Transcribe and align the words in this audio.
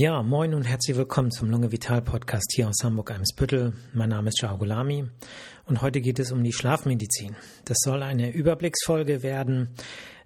Ja, 0.00 0.22
moin 0.22 0.54
und 0.54 0.62
herzlich 0.62 0.96
willkommen 0.96 1.32
zum 1.32 1.50
Lunge 1.50 1.72
Vital 1.72 2.02
Podcast 2.02 2.52
hier 2.54 2.68
aus 2.68 2.84
Hamburg-Eimsbüttel. 2.84 3.72
Mein 3.94 4.10
Name 4.10 4.28
ist 4.28 4.40
Gulami 4.56 5.08
und 5.66 5.82
heute 5.82 6.00
geht 6.00 6.20
es 6.20 6.30
um 6.30 6.44
die 6.44 6.52
Schlafmedizin. 6.52 7.34
Das 7.64 7.78
soll 7.80 8.04
eine 8.04 8.30
Überblicksfolge 8.30 9.24
werden, 9.24 9.70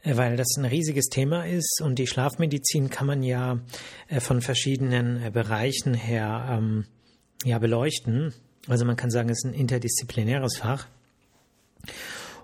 äh, 0.03 0.19
weil 0.19 0.37
das 0.37 0.59
ein 0.59 0.67
riesiges 0.67 1.07
Thema 1.07 1.47
ist 1.47 1.81
und 1.83 1.99
die 1.99 2.07
Schlafmedizin 2.07 2.91
kann 2.91 3.07
man 3.07 3.23
ja 3.23 3.61
äh, 4.09 4.21
von 4.21 4.43
verschiedenen 4.43 5.23
äh, 5.23 5.31
Bereichen 5.31 5.95
her 5.95 6.49
ähm, 6.51 6.85
ja 7.43 7.59
beleuchten. 7.59 8.35
Also 8.69 8.85
man 8.85 8.97
kann 8.97 9.11
sagen, 9.11 9.31
es 9.31 9.43
ist 9.43 9.51
ein 9.51 9.59
interdisziplinäres 9.59 10.59
Fach. 10.59 10.87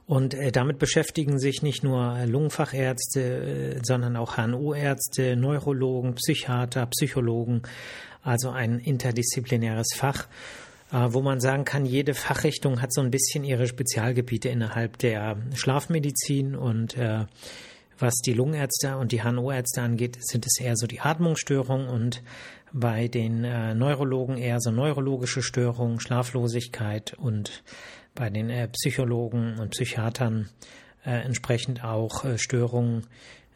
Und 0.09 0.33
äh, 0.33 0.51
damit 0.51 0.79
beschäftigen 0.79 1.39
sich 1.39 1.61
nicht 1.61 1.85
nur 1.85 2.17
Lungenfachärzte, 2.25 3.21
äh, 3.21 3.81
sondern 3.83 4.17
auch 4.17 4.39
HNO-Ärzte, 4.39 5.37
Neurologen, 5.37 6.15
Psychiater, 6.15 6.87
Psychologen, 6.87 7.61
also 8.23 8.49
ein 8.49 8.79
interdisziplinäres 8.79 9.89
Fach, 9.95 10.27
äh, 10.91 11.09
wo 11.11 11.21
man 11.21 11.41
sagen 11.41 11.67
kann, 11.67 11.85
jede 11.85 12.15
Fachrichtung 12.15 12.81
hat 12.81 12.95
so 12.95 13.03
ein 13.03 13.11
bisschen 13.11 13.45
ihre 13.45 13.67
Spezialgebiete 13.67 14.49
innerhalb 14.49 14.97
der 14.97 15.37
Schlafmedizin. 15.55 16.57
Und 16.57 16.97
äh, 16.97 17.27
was 17.99 18.15
die 18.25 18.33
Lungenärzte 18.33 18.97
und 18.97 19.13
die 19.13 19.23
HNO-Ärzte 19.23 19.83
angeht, 19.83 20.17
sind 20.21 20.47
es 20.47 20.59
eher 20.59 20.77
so 20.77 20.87
die 20.87 21.01
Atmungsstörungen. 21.01 21.87
Und 21.87 22.23
bei 22.73 23.09
den 23.09 23.45
äh, 23.45 23.75
Neurologen 23.75 24.39
eher 24.39 24.59
so 24.61 24.71
neurologische 24.71 25.43
Störungen, 25.43 26.01
Schlaflosigkeit 26.01 27.13
und 27.19 27.63
bei 28.19 28.31
den 28.31 28.51
äh, 28.51 28.69
Psychologen 28.69 29.59
und 29.59 29.71
Psychiatern 29.71 30.49
äh, 31.07 31.11
entsprechend 31.25 31.85
auch 31.85 32.25
äh, 32.25 32.37
Störungen, 32.37 33.07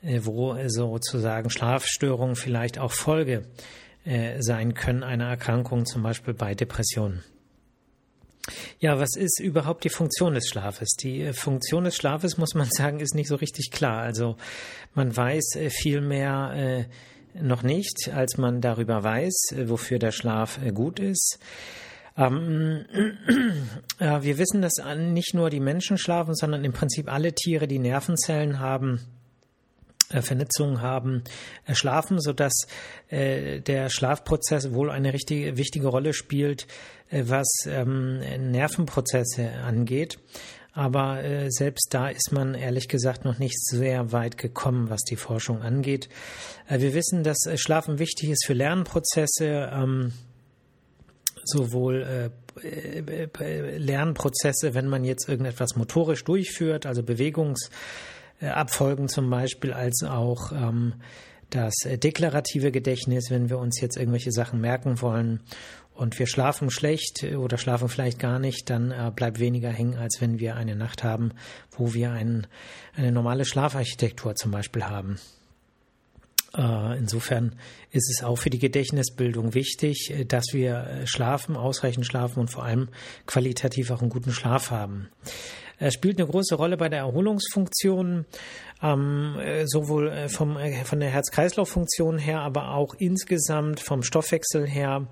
äh, 0.03 0.21
wo 0.23 0.57
sozusagen 0.69 1.51
Schlafstörungen 1.51 2.37
vielleicht 2.37 2.79
auch 2.79 2.93
Folge 2.93 3.43
äh, 4.05 4.41
sein 4.41 4.75
können 4.75 5.03
einer 5.03 5.29
Erkrankung, 5.29 5.85
zum 5.85 6.03
Beispiel 6.03 6.33
bei 6.33 6.55
Depressionen. 6.55 7.25
Ja, 8.81 8.99
was 8.99 9.15
ist 9.17 9.39
überhaupt 9.41 9.85
die 9.85 9.89
Funktion 9.89 10.35
des 10.35 10.49
Schlafes? 10.49 10.91
Die 11.01 11.23
äh, 11.23 11.33
Funktion 11.33 11.85
des 11.85 11.97
Schlafes, 11.97 12.39
muss 12.39 12.55
man 12.55 12.69
sagen, 12.71 13.01
ist 13.01 13.15
nicht 13.15 13.29
so 13.29 13.37
richtig 13.37 13.73
klar. 13.73 14.03
Also 14.03 14.37
man 14.95 15.17
weiß 15.17 15.59
viel 15.71 16.01
mehr 16.01 16.87
noch 17.35 17.63
nicht, 17.63 18.11
als 18.13 18.37
man 18.37 18.61
darüber 18.61 19.03
weiß, 19.03 19.55
wofür 19.65 19.99
der 19.99 20.13
Schlaf 20.13 20.61
gut 20.75 21.01
ist. 21.01 21.39
Ähm, 22.17 22.85
äh, 23.99 24.23
wir 24.23 24.39
wissen, 24.39 24.63
dass 24.63 24.75
nicht 24.97 25.35
nur 25.35 25.51
die 25.51 25.61
Menschen 25.61 25.99
schlafen, 25.99 26.35
sondern 26.35 26.65
im 26.65 26.73
Prinzip 26.73 27.11
alle 27.11 27.35
Tiere, 27.35 27.67
die 27.67 27.79
Nervenzellen 27.79 28.59
haben, 28.59 29.01
äh, 30.13 30.23
Vernetzungen 30.23 30.81
haben, 30.81 31.23
äh, 31.67 31.75
schlafen, 31.75 32.21
sodass 32.21 32.67
äh, 33.09 33.61
der 33.61 33.89
Schlafprozess 33.89 34.73
wohl 34.73 34.91
eine 34.91 35.13
richtige, 35.13 35.57
wichtige 35.57 35.89
Rolle 35.89 36.13
spielt, 36.13 36.67
äh, 37.11 37.25
was 37.27 37.49
ähm, 37.67 38.21
Nervenprozesse 38.51 39.51
angeht. 39.65 40.19
Aber 40.75 41.23
äh, 41.23 41.51
selbst 41.51 41.89
da 41.91 42.09
ist 42.09 42.33
man 42.33 42.55
ehrlich 42.55 42.89
gesagt 42.89 43.25
noch 43.25 43.39
nicht 43.39 43.59
sehr 43.63 44.13
weit 44.13 44.39
gekommen, 44.39 44.89
was 44.89 45.03
die 45.03 45.17
Forschung 45.17 45.61
angeht. 45.61 46.09
wir 46.69 46.95
wissen, 46.95 47.25
dass 47.25 47.39
Schlafen 47.57 47.99
wichtig 47.99 48.31
ist 48.31 48.47
für 48.47 48.55
Lernprozesse. 48.55 49.71
Ähm, 49.71 50.13
sowohl 51.45 52.03
äh, 52.03 52.31
äh, 52.65 53.79
Lernprozesse, 53.79 54.75
wenn 54.75 54.89
man 54.89 55.05
jetzt 55.05 55.29
irgendetwas 55.29 55.77
motorisch 55.77 56.25
durchführt, 56.25 56.87
also 56.87 57.03
Bewegungsabfolgen 57.03 59.09
zum 59.09 59.31
Beispiel, 59.31 59.73
als 59.73 60.05
auch 60.05 60.53
ähm, 60.53 60.95
das 61.51 61.75
deklarative 61.85 62.73
Gedächtnis, 62.73 63.31
wenn 63.31 63.51
wir 63.51 63.59
uns 63.59 63.81
jetzt 63.81 63.97
irgendwelche 63.97 64.33
Sachen 64.33 64.61
merken 64.61 65.01
wollen 65.03 65.41
und 65.95 66.19
wir 66.19 66.27
schlafen 66.27 66.71
schlecht 66.71 67.25
oder 67.25 67.59
schlafen 67.59 67.89
vielleicht 67.89 68.19
gar 68.19 68.39
nicht, 68.39 68.71
dann 68.71 68.91
äh, 68.91 69.13
bleibt 69.15 69.39
weniger 69.39 69.71
hängen, 69.71 69.97
als 69.97 70.21
wenn 70.21 70.39
wir 70.39 70.57
eine 70.57 70.77
Nacht 70.77 71.05
haben, 71.05 71.33
wo 71.71 71.95
wir 71.95 72.13
ein, 72.13 72.47
eine 72.97 73.13
normale 73.13 73.45
Schlafarchitektur 73.45 74.35
zum 74.35 74.51
Beispiel 74.51 74.85
haben. 74.85 75.19
Äh, 76.57 76.99
insofern 76.99 77.57
ist 77.91 78.11
es 78.11 78.23
auch 78.23 78.37
für 78.37 78.51
die 78.51 78.59
Gedächtnisbildung 78.59 79.55
wichtig, 79.55 80.11
äh, 80.11 80.25
dass 80.25 80.47
wir 80.53 80.85
äh, 80.85 81.07
schlafen, 81.07 81.57
ausreichend 81.57 82.07
schlafen 82.07 82.41
und 82.41 82.49
vor 82.49 82.65
allem 82.65 82.89
qualitativ 83.27 83.91
auch 83.91 84.01
einen 84.01 84.11
guten 84.11 84.33
Schlaf 84.33 84.71
haben. 84.71 85.09
Er 85.79 85.91
spielt 85.91 86.19
eine 86.21 86.29
große 86.29 86.55
Rolle 86.55 86.77
bei 86.77 86.89
der 86.89 87.01
Erholungsfunktion, 87.01 88.25
ähm, 88.83 89.37
sowohl 89.65 90.29
vom, 90.29 90.57
von 90.85 91.01
der 91.01 91.09
Herz-Kreislauf-Funktion 91.09 92.19
her, 92.19 92.41
aber 92.41 92.75
auch 92.75 92.95
insgesamt 92.99 93.81
vom 93.81 94.05
Stoffwechsel 94.05 94.69
her. 94.69 95.09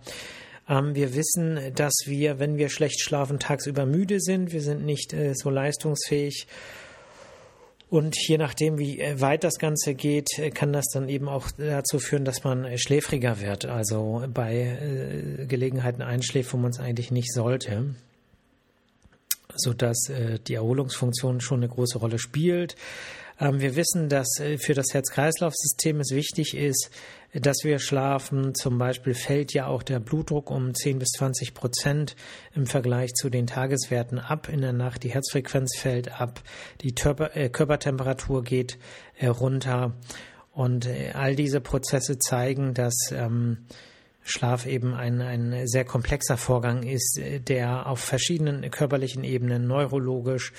Ähm, 0.68 0.94
wir 0.94 1.16
wissen, 1.16 1.58
dass 1.74 1.94
wir, 2.04 2.38
wenn 2.38 2.56
wir 2.56 2.68
schlecht 2.68 3.02
schlafen, 3.02 3.40
tagsüber 3.40 3.84
müde 3.84 4.20
sind. 4.20 4.52
Wir 4.52 4.60
sind 4.60 4.84
nicht 4.84 5.12
so 5.32 5.50
leistungsfähig 5.50 6.46
und 7.90 8.16
je 8.16 8.38
nachdem, 8.38 8.78
wie 8.78 9.00
äh, 9.00 9.20
weit 9.20 9.42
das 9.42 9.58
Ganze 9.58 9.94
geht, 9.94 10.38
äh, 10.38 10.50
kann 10.50 10.72
das 10.72 10.86
dann 10.92 11.08
eben 11.08 11.28
auch 11.28 11.50
dazu 11.58 11.98
führen, 11.98 12.24
dass 12.24 12.44
man 12.44 12.64
äh, 12.64 12.78
schläfriger 12.78 13.40
wird, 13.40 13.66
also 13.66 14.24
bei 14.32 15.44
Gelegenheiten 15.48 16.00
einschläft, 16.00 16.52
wo 16.52 16.56
man 16.56 16.70
es 16.70 16.78
eigentlich 16.78 17.10
nicht 17.10 17.32
sollte 17.32 17.94
sodass 19.56 20.10
die 20.46 20.54
Erholungsfunktion 20.54 21.40
schon 21.40 21.58
eine 21.58 21.68
große 21.68 21.98
Rolle 21.98 22.20
spielt. 22.20 22.76
Ähm, 23.40 23.60
wir 23.60 23.74
wissen, 23.74 24.08
dass 24.08 24.38
äh, 24.38 24.58
für 24.58 24.74
das 24.74 24.92
Herz-Kreislauf-System 24.92 26.00
es 26.00 26.10
wichtig 26.10 26.56
ist, 26.56 26.90
dass 27.32 27.58
wir 27.62 27.78
schlafen. 27.78 28.54
Zum 28.54 28.78
Beispiel 28.78 29.14
fällt 29.14 29.54
ja 29.54 29.66
auch 29.66 29.82
der 29.82 30.00
Blutdruck 30.00 30.50
um 30.50 30.74
10 30.74 30.98
bis 30.98 31.10
20 31.12 31.54
Prozent 31.54 32.16
im 32.54 32.66
Vergleich 32.66 33.14
zu 33.14 33.30
den 33.30 33.46
Tageswerten 33.46 34.18
ab 34.18 34.48
in 34.48 34.60
der 34.60 34.72
Nacht. 34.72 35.02
Die 35.04 35.10
Herzfrequenz 35.10 35.76
fällt 35.76 36.20
ab, 36.20 36.42
die 36.82 36.94
Körper, 36.94 37.36
äh, 37.36 37.48
Körpertemperatur 37.48 38.44
geht 38.44 38.78
äh, 39.18 39.28
runter. 39.28 39.94
Und 40.52 40.86
äh, 40.86 41.12
all 41.14 41.36
diese 41.36 41.60
Prozesse 41.60 42.18
zeigen, 42.18 42.74
dass 42.74 42.94
ähm, 43.12 43.58
Schlaf 44.22 44.66
eben 44.66 44.94
ein, 44.94 45.20
ein 45.22 45.66
sehr 45.66 45.84
komplexer 45.84 46.36
Vorgang 46.36 46.82
ist, 46.82 47.18
äh, 47.18 47.38
der 47.38 47.86
auf 47.86 48.00
verschiedenen 48.00 48.68
körperlichen 48.70 49.22
Ebenen, 49.24 49.66
neurologisch, 49.66 50.52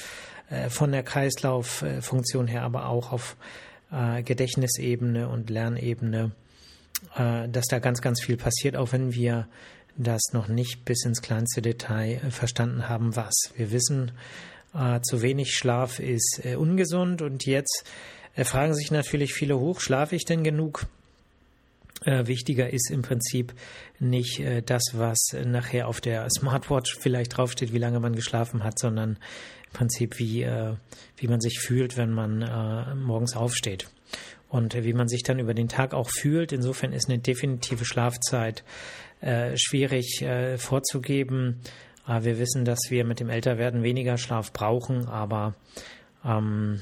von 0.69 0.91
der 0.91 1.03
Kreislauffunktion 1.03 2.47
her, 2.47 2.63
aber 2.63 2.87
auch 2.87 3.11
auf 3.11 3.37
äh, 3.91 4.23
Gedächtnisebene 4.23 5.27
und 5.27 5.49
Lernebene, 5.49 6.31
dass 7.15 7.65
da 7.65 7.79
ganz, 7.79 7.99
ganz 7.99 8.21
viel 8.21 8.37
passiert, 8.37 8.75
auch 8.75 8.91
wenn 8.91 9.13
wir 9.15 9.47
das 9.97 10.21
noch 10.33 10.47
nicht 10.47 10.85
bis 10.85 11.03
ins 11.03 11.23
kleinste 11.23 11.61
Detail 11.63 12.19
verstanden 12.29 12.87
haben, 12.87 13.15
was. 13.15 13.33
Wir 13.55 13.71
wissen, 13.71 14.11
zu 15.01 15.21
wenig 15.23 15.55
Schlaf 15.55 15.97
ist 15.97 16.41
ungesund 16.55 17.23
und 17.23 17.47
jetzt 17.47 17.85
fragen 18.35 18.75
sich 18.75 18.91
natürlich 18.91 19.33
viele 19.33 19.57
hoch, 19.57 19.81
schlafe 19.81 20.15
ich 20.15 20.25
denn 20.25 20.43
genug? 20.43 20.85
Äh, 22.03 22.25
wichtiger 22.25 22.71
ist 22.71 22.89
im 22.89 23.03
Prinzip 23.03 23.53
nicht 23.99 24.39
äh, 24.39 24.63
das, 24.63 24.81
was 24.93 25.35
nachher 25.45 25.87
auf 25.87 26.01
der 26.01 26.27
Smartwatch 26.31 26.97
vielleicht 26.99 27.37
draufsteht, 27.37 27.73
wie 27.73 27.77
lange 27.77 27.99
man 27.99 28.15
geschlafen 28.15 28.63
hat, 28.63 28.79
sondern 28.79 29.17
Prinzip, 29.73 30.19
wie, 30.19 30.43
äh, 30.43 30.75
wie 31.17 31.27
man 31.27 31.41
sich 31.41 31.59
fühlt, 31.59 31.97
wenn 31.97 32.11
man 32.11 32.41
äh, 32.41 32.95
morgens 32.95 33.35
aufsteht. 33.35 33.87
Und 34.49 34.75
wie 34.75 34.93
man 34.93 35.07
sich 35.07 35.23
dann 35.23 35.39
über 35.39 35.53
den 35.53 35.69
Tag 35.69 35.93
auch 35.93 36.09
fühlt. 36.09 36.51
Insofern 36.51 36.91
ist 36.91 37.09
eine 37.09 37.19
definitive 37.19 37.85
Schlafzeit 37.85 38.65
äh, 39.21 39.55
schwierig 39.55 40.21
äh, 40.23 40.57
vorzugeben. 40.57 41.61
wir 42.05 42.37
wissen, 42.37 42.65
dass 42.65 42.79
wir 42.89 43.05
mit 43.05 43.21
dem 43.21 43.29
Älterwerden 43.29 43.81
weniger 43.83 44.17
Schlaf 44.17 44.51
brauchen, 44.51 45.07
aber 45.07 45.55
ähm, 46.25 46.81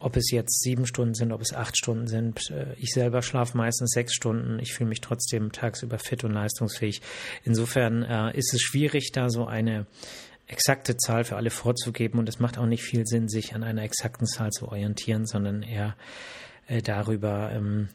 ob 0.00 0.16
es 0.16 0.30
jetzt 0.30 0.62
sieben 0.62 0.86
Stunden 0.86 1.14
sind, 1.14 1.30
ob 1.30 1.42
es 1.42 1.54
acht 1.54 1.76
Stunden 1.76 2.08
sind. 2.08 2.50
Äh, 2.50 2.74
ich 2.78 2.90
selber 2.92 3.22
schlafe 3.22 3.56
meistens 3.56 3.90
sechs 3.92 4.14
Stunden. 4.14 4.58
Ich 4.58 4.72
fühle 4.72 4.88
mich 4.88 5.00
trotzdem 5.00 5.52
tagsüber 5.52 5.98
fit 5.98 6.24
und 6.24 6.32
leistungsfähig. 6.32 7.02
Insofern 7.44 8.02
äh, 8.02 8.36
ist 8.36 8.52
es 8.54 8.62
schwierig, 8.62 9.12
da 9.12 9.28
so 9.28 9.46
eine 9.46 9.86
exakte 10.50 10.96
Zahl 10.96 11.24
für 11.24 11.36
alle 11.36 11.50
vorzugeben 11.50 12.18
und 12.18 12.28
es 12.28 12.40
macht 12.40 12.58
auch 12.58 12.66
nicht 12.66 12.82
viel 12.82 13.06
Sinn, 13.06 13.28
sich 13.28 13.54
an 13.54 13.62
einer 13.62 13.82
exakten 13.82 14.26
Zahl 14.26 14.50
zu 14.50 14.68
orientieren, 14.68 15.26
sondern 15.26 15.62
eher 15.62 15.96
äh, 16.66 16.82
darüber, 16.82 17.50
ähm, 17.52 17.88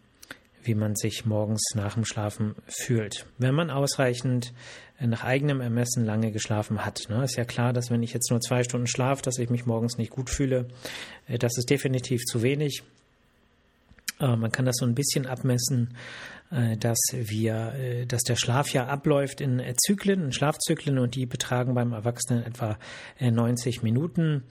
wie 0.63 0.75
man 0.75 0.96
sich 0.96 1.25
morgens 1.25 1.62
nach 1.75 1.96
dem 1.96 2.06
Schlafen 2.06 2.56
fühlt. 2.68 3.28
Wenn 3.38 3.54
man 3.54 3.69
ausreichend 3.69 4.54
äh, 5.00 5.07
nach 5.07 5.24
eigenem 5.24 5.60
Ermessen 5.60 6.06
lange 6.06 6.31
geschlafen 6.31 6.86
hat. 6.86 7.07
Ne? 7.10 7.24
Ist 7.24 7.36
ja 7.36 7.46
klar, 7.46 7.74
dass 7.74 7.92
wenn 7.92 8.04
ich 8.04 8.13
jetzt 8.13 8.31
nur 8.31 8.40
zwei 8.40 8.63
Stunden 8.63 8.88
schlafe, 8.88 9.22
dass 9.22 9.38
ich 9.38 9.50
mich 9.50 9.66
morgens 9.66 9.98
nicht 9.98 10.12
gut 10.12 10.30
fühle. 10.30 10.68
Äh, 11.28 11.38
das 11.38 11.58
ist 11.58 11.69
definitiv 11.69 12.22
zu 12.24 12.42
wenig. 12.42 12.84
Man 14.18 14.50
kann 14.50 14.63
das 14.63 14.78
so 14.80 14.86
ein 14.86 14.96
bisschen 14.96 15.25
abmessen, 15.25 15.94
dass 16.51 17.00
wir, 17.12 18.06
dass 18.07 18.21
der 18.21 18.36
Schlaf 18.36 18.71
ja 18.71 18.86
abläuft 18.86 19.42
in 19.42 19.62
Zyklen, 19.77 20.25
in 20.25 20.31
Schlafzyklen 20.31 21.00
und 21.00 21.15
die 21.15 21.25
betragen 21.25 21.74
beim 21.74 21.92
Erwachsenen 21.92 22.44
etwa 22.44 22.77
90 23.19 23.81
Minuten. 23.81 24.44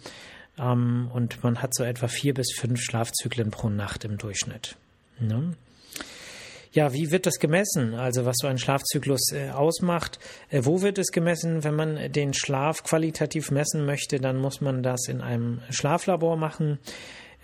Ähm, 0.58 1.11
und 1.12 1.43
man 1.43 1.62
hat 1.62 1.75
so 1.75 1.85
etwa 1.85 2.08
vier 2.08 2.35
bis 2.35 2.52
fünf 2.56 2.81
Schlafzyklen 2.81 3.50
pro 3.50 3.69
Nacht 3.69 4.05
im 4.05 4.19
Durchschnitt. 4.19 4.76
Ne? 5.19 5.55
Ja, 6.73 6.93
wie 6.93 7.12
wird 7.12 7.26
das 7.26 7.38
gemessen? 7.38 7.94
Also 7.94 8.25
was 8.25 8.37
so 8.38 8.49
ein 8.49 8.58
Schlafzyklus 8.58 9.32
äh, 9.32 9.50
ausmacht. 9.50 10.19
Äh, 10.50 10.62
wo 10.64 10.82
wird 10.82 10.99
es 10.99 11.12
gemessen? 11.12 11.62
Wenn 11.62 11.76
man 11.76 12.12
den 12.12 12.35
Schlaf 12.35 12.82
qualitativ 12.82 13.50
messen 13.50 13.87
möchte, 13.87 14.19
dann 14.19 14.37
muss 14.37 14.61
man 14.61 14.82
das 14.82 15.06
in 15.08 15.20
einem 15.20 15.61
Schlaflabor 15.70 16.37
machen. 16.37 16.79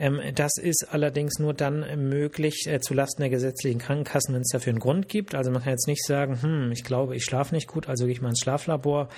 Ähm, 0.01 0.21
das 0.35 0.53
ist 0.57 0.89
allerdings 0.91 1.39
nur 1.39 1.53
dann 1.53 2.09
möglich 2.09 2.67
äh, 2.67 2.81
zulasten 2.81 3.21
der 3.21 3.29
gesetzlichen 3.29 3.79
Krankenkassen, 3.79 4.35
wenn 4.35 4.41
es 4.41 4.49
dafür 4.51 4.71
einen 4.71 4.81
Grund 4.81 5.09
gibt. 5.09 5.35
Also 5.35 5.51
man 5.51 5.63
kann 5.63 5.73
jetzt 5.73 5.87
nicht 5.87 6.05
sagen, 6.05 6.41
hm, 6.43 6.73
ich 6.73 6.83
glaube, 6.83 7.15
ich 7.15 7.25
schlafe 7.25 7.55
nicht 7.55 7.69
gut, 7.69 7.89
also 7.89 8.07
gehe 8.07 8.15
ich 8.15 8.23
mal 8.23 8.31
ins 8.31 8.41
Schlaflabor. 8.41 9.11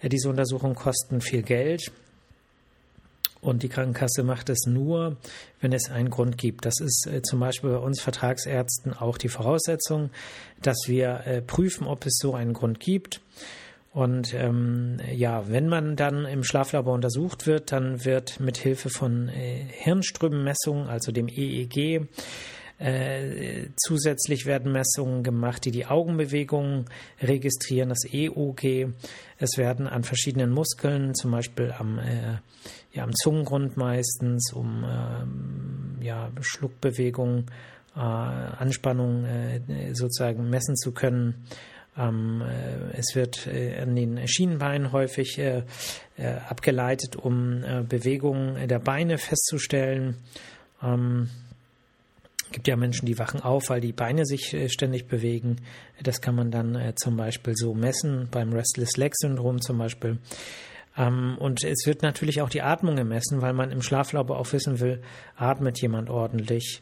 Äh, 0.00 0.08
diese 0.08 0.28
Untersuchungen 0.28 0.74
kosten 0.74 1.20
viel 1.20 1.42
Geld. 1.42 1.92
Und 3.40 3.62
die 3.62 3.68
Krankenkasse 3.68 4.24
macht 4.24 4.48
es 4.48 4.66
nur, 4.66 5.18
wenn 5.60 5.72
es 5.72 5.90
einen 5.90 6.10
Grund 6.10 6.38
gibt. 6.38 6.64
Das 6.64 6.80
ist 6.80 7.06
äh, 7.06 7.22
zum 7.22 7.38
Beispiel 7.38 7.70
bei 7.70 7.78
uns 7.78 8.00
Vertragsärzten 8.00 8.92
auch 8.92 9.18
die 9.18 9.28
Voraussetzung, 9.28 10.10
dass 10.62 10.78
wir 10.86 11.26
äh, 11.26 11.42
prüfen, 11.42 11.86
ob 11.86 12.06
es 12.06 12.18
so 12.20 12.34
einen 12.34 12.54
Grund 12.54 12.80
gibt. 12.80 13.20
Und 13.94 14.34
ähm, 14.34 14.98
ja, 15.14 15.48
wenn 15.48 15.68
man 15.68 15.94
dann 15.94 16.26
im 16.26 16.42
Schlaflabor 16.42 16.94
untersucht 16.94 17.46
wird, 17.46 17.70
dann 17.70 18.04
wird 18.04 18.40
mit 18.40 18.56
Hilfe 18.56 18.90
von 18.90 19.28
äh, 19.28 19.66
Hirnströmenmessungen, 19.70 20.88
also 20.88 21.12
dem 21.12 21.28
EEG, 21.28 22.08
äh, 22.78 23.68
zusätzlich 23.76 24.46
werden 24.46 24.72
Messungen 24.72 25.22
gemacht, 25.22 25.64
die 25.64 25.70
die 25.70 25.86
Augenbewegungen 25.86 26.86
registrieren, 27.22 27.90
das 27.90 28.04
EOG. 28.12 28.88
Es 29.38 29.56
werden 29.58 29.86
an 29.86 30.02
verschiedenen 30.02 30.50
Muskeln, 30.50 31.14
zum 31.14 31.30
Beispiel 31.30 31.72
am, 31.78 32.00
äh, 32.00 32.38
ja, 32.92 33.04
am 33.04 33.14
Zungengrund 33.14 33.76
meistens, 33.76 34.52
um 34.52 34.82
äh, 34.82 36.04
ja, 36.04 36.32
Schluckbewegungen, 36.40 37.46
äh, 37.94 38.00
Anspannung 38.00 39.24
äh, 39.24 39.60
sozusagen 39.94 40.50
messen 40.50 40.74
zu 40.74 40.90
können. 40.90 41.46
Ähm, 41.96 42.42
äh, 42.42 42.96
es 42.98 43.14
wird 43.14 43.48
an 43.48 43.94
den 43.94 44.26
Schienenbeinen 44.26 44.92
häufig 44.92 45.40
abgeleitet, 46.48 47.16
um 47.16 47.64
Bewegungen 47.88 48.68
der 48.68 48.78
Beine 48.78 49.18
festzustellen. 49.18 50.16
Ähm, 50.82 51.28
gibt 52.54 52.68
ja 52.68 52.76
Menschen, 52.76 53.06
die 53.06 53.18
wachen 53.18 53.42
auf, 53.42 53.68
weil 53.68 53.80
die 53.80 53.92
Beine 53.92 54.24
sich 54.24 54.54
äh, 54.54 54.68
ständig 54.68 55.08
bewegen. 55.08 55.56
Das 56.02 56.20
kann 56.20 56.36
man 56.36 56.50
dann 56.50 56.76
äh, 56.76 56.94
zum 56.94 57.16
Beispiel 57.16 57.54
so 57.56 57.74
messen, 57.74 58.28
beim 58.30 58.52
Restless 58.52 58.96
Leg 58.96 59.12
Syndrom 59.16 59.60
zum 59.60 59.78
Beispiel. 59.78 60.18
Ähm, 60.96 61.36
und 61.38 61.64
es 61.64 61.84
wird 61.84 62.02
natürlich 62.02 62.40
auch 62.40 62.48
die 62.48 62.62
Atmung 62.62 62.94
gemessen, 62.94 63.42
weil 63.42 63.52
man 63.52 63.72
im 63.72 63.82
Schlaflabor 63.82 64.38
auch 64.38 64.52
wissen 64.52 64.78
will, 64.78 65.02
atmet 65.36 65.82
jemand 65.82 66.08
ordentlich. 66.08 66.80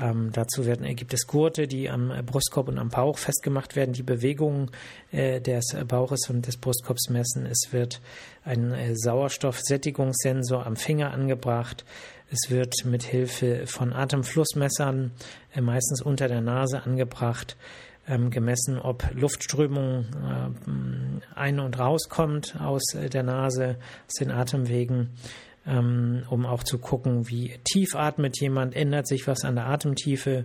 Ähm, 0.00 0.30
dazu 0.32 0.64
werden, 0.64 0.86
gibt 0.94 1.12
es 1.12 1.26
Gurte, 1.26 1.66
die 1.66 1.90
am 1.90 2.12
Brustkorb 2.24 2.68
und 2.68 2.78
am 2.78 2.88
Bauch 2.88 3.18
festgemacht 3.18 3.74
werden, 3.74 3.92
die 3.92 4.04
Bewegungen 4.04 4.70
äh, 5.10 5.40
des 5.40 5.76
Bauches 5.88 6.30
und 6.30 6.46
des 6.46 6.56
Brustkorbs 6.56 7.08
messen. 7.10 7.46
Es 7.46 7.72
wird 7.72 8.00
ein 8.44 8.72
äh, 8.72 8.94
Sauerstoffsättigungssensor 8.94 10.64
am 10.66 10.76
Finger 10.76 11.12
angebracht. 11.12 11.84
Es 12.30 12.50
wird 12.50 12.84
mit 12.84 13.02
Hilfe 13.02 13.66
von 13.66 13.92
Atemflussmessern 13.92 15.12
äh, 15.54 15.60
meistens 15.60 16.00
unter 16.00 16.28
der 16.28 16.42
Nase 16.42 16.82
angebracht, 16.84 17.56
ähm, 18.06 18.30
gemessen, 18.30 18.78
ob 18.78 19.04
Luftströmung 19.14 20.04
äh, 20.04 21.38
ein- 21.38 21.60
und 21.60 21.78
rauskommt 21.78 22.56
aus 22.60 22.94
äh, 22.94 23.08
der 23.08 23.22
Nase, 23.22 23.76
aus 24.06 24.14
den 24.14 24.30
Atemwegen, 24.30 25.10
ähm, 25.68 26.22
um 26.30 26.46
auch 26.46 26.62
zu 26.62 26.78
gucken, 26.78 27.28
wie 27.28 27.58
tief 27.64 27.94
atmet 27.94 28.40
jemand, 28.40 28.74
ändert 28.74 29.06
sich 29.06 29.26
was 29.26 29.44
an 29.44 29.56
der 29.56 29.66
Atemtiefe. 29.66 30.44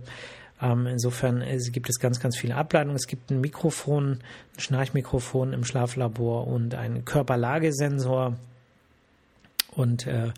Ähm, 0.60 0.86
insofern 0.86 1.40
äh, 1.40 1.58
gibt 1.72 1.88
es 1.88 1.98
ganz, 1.98 2.20
ganz 2.20 2.36
viele 2.36 2.56
Ableitungen. 2.56 2.96
Es 2.96 3.06
gibt 3.06 3.30
ein 3.30 3.40
Mikrofon, 3.40 4.20
ein 4.56 4.60
Schnarchmikrofon 4.60 5.52
im 5.52 5.64
Schlaflabor 5.64 6.46
und 6.46 6.74
einen 6.74 7.04
Körperlagesensor. 7.04 8.36
Und 9.74 10.06
äh, 10.06 10.30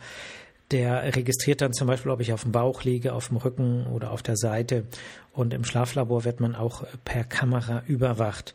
der 0.71 1.15
registriert 1.15 1.61
dann 1.61 1.73
zum 1.73 1.87
Beispiel, 1.87 2.11
ob 2.11 2.21
ich 2.21 2.33
auf 2.33 2.43
dem 2.43 2.53
Bauch 2.53 2.83
liege, 2.83 3.13
auf 3.13 3.29
dem 3.29 3.37
Rücken 3.37 3.87
oder 3.87 4.11
auf 4.11 4.23
der 4.23 4.37
Seite. 4.37 4.85
Und 5.33 5.53
im 5.53 5.65
Schlaflabor 5.65 6.25
wird 6.25 6.41
man 6.41 6.55
auch 6.55 6.85
per 7.05 7.25
Kamera 7.25 7.83
überwacht. 7.87 8.55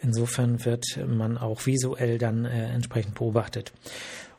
Insofern 0.00 0.64
wird 0.64 0.84
man 1.06 1.38
auch 1.38 1.66
visuell 1.66 2.18
dann 2.18 2.44
äh, 2.44 2.70
entsprechend 2.70 3.14
beobachtet. 3.14 3.72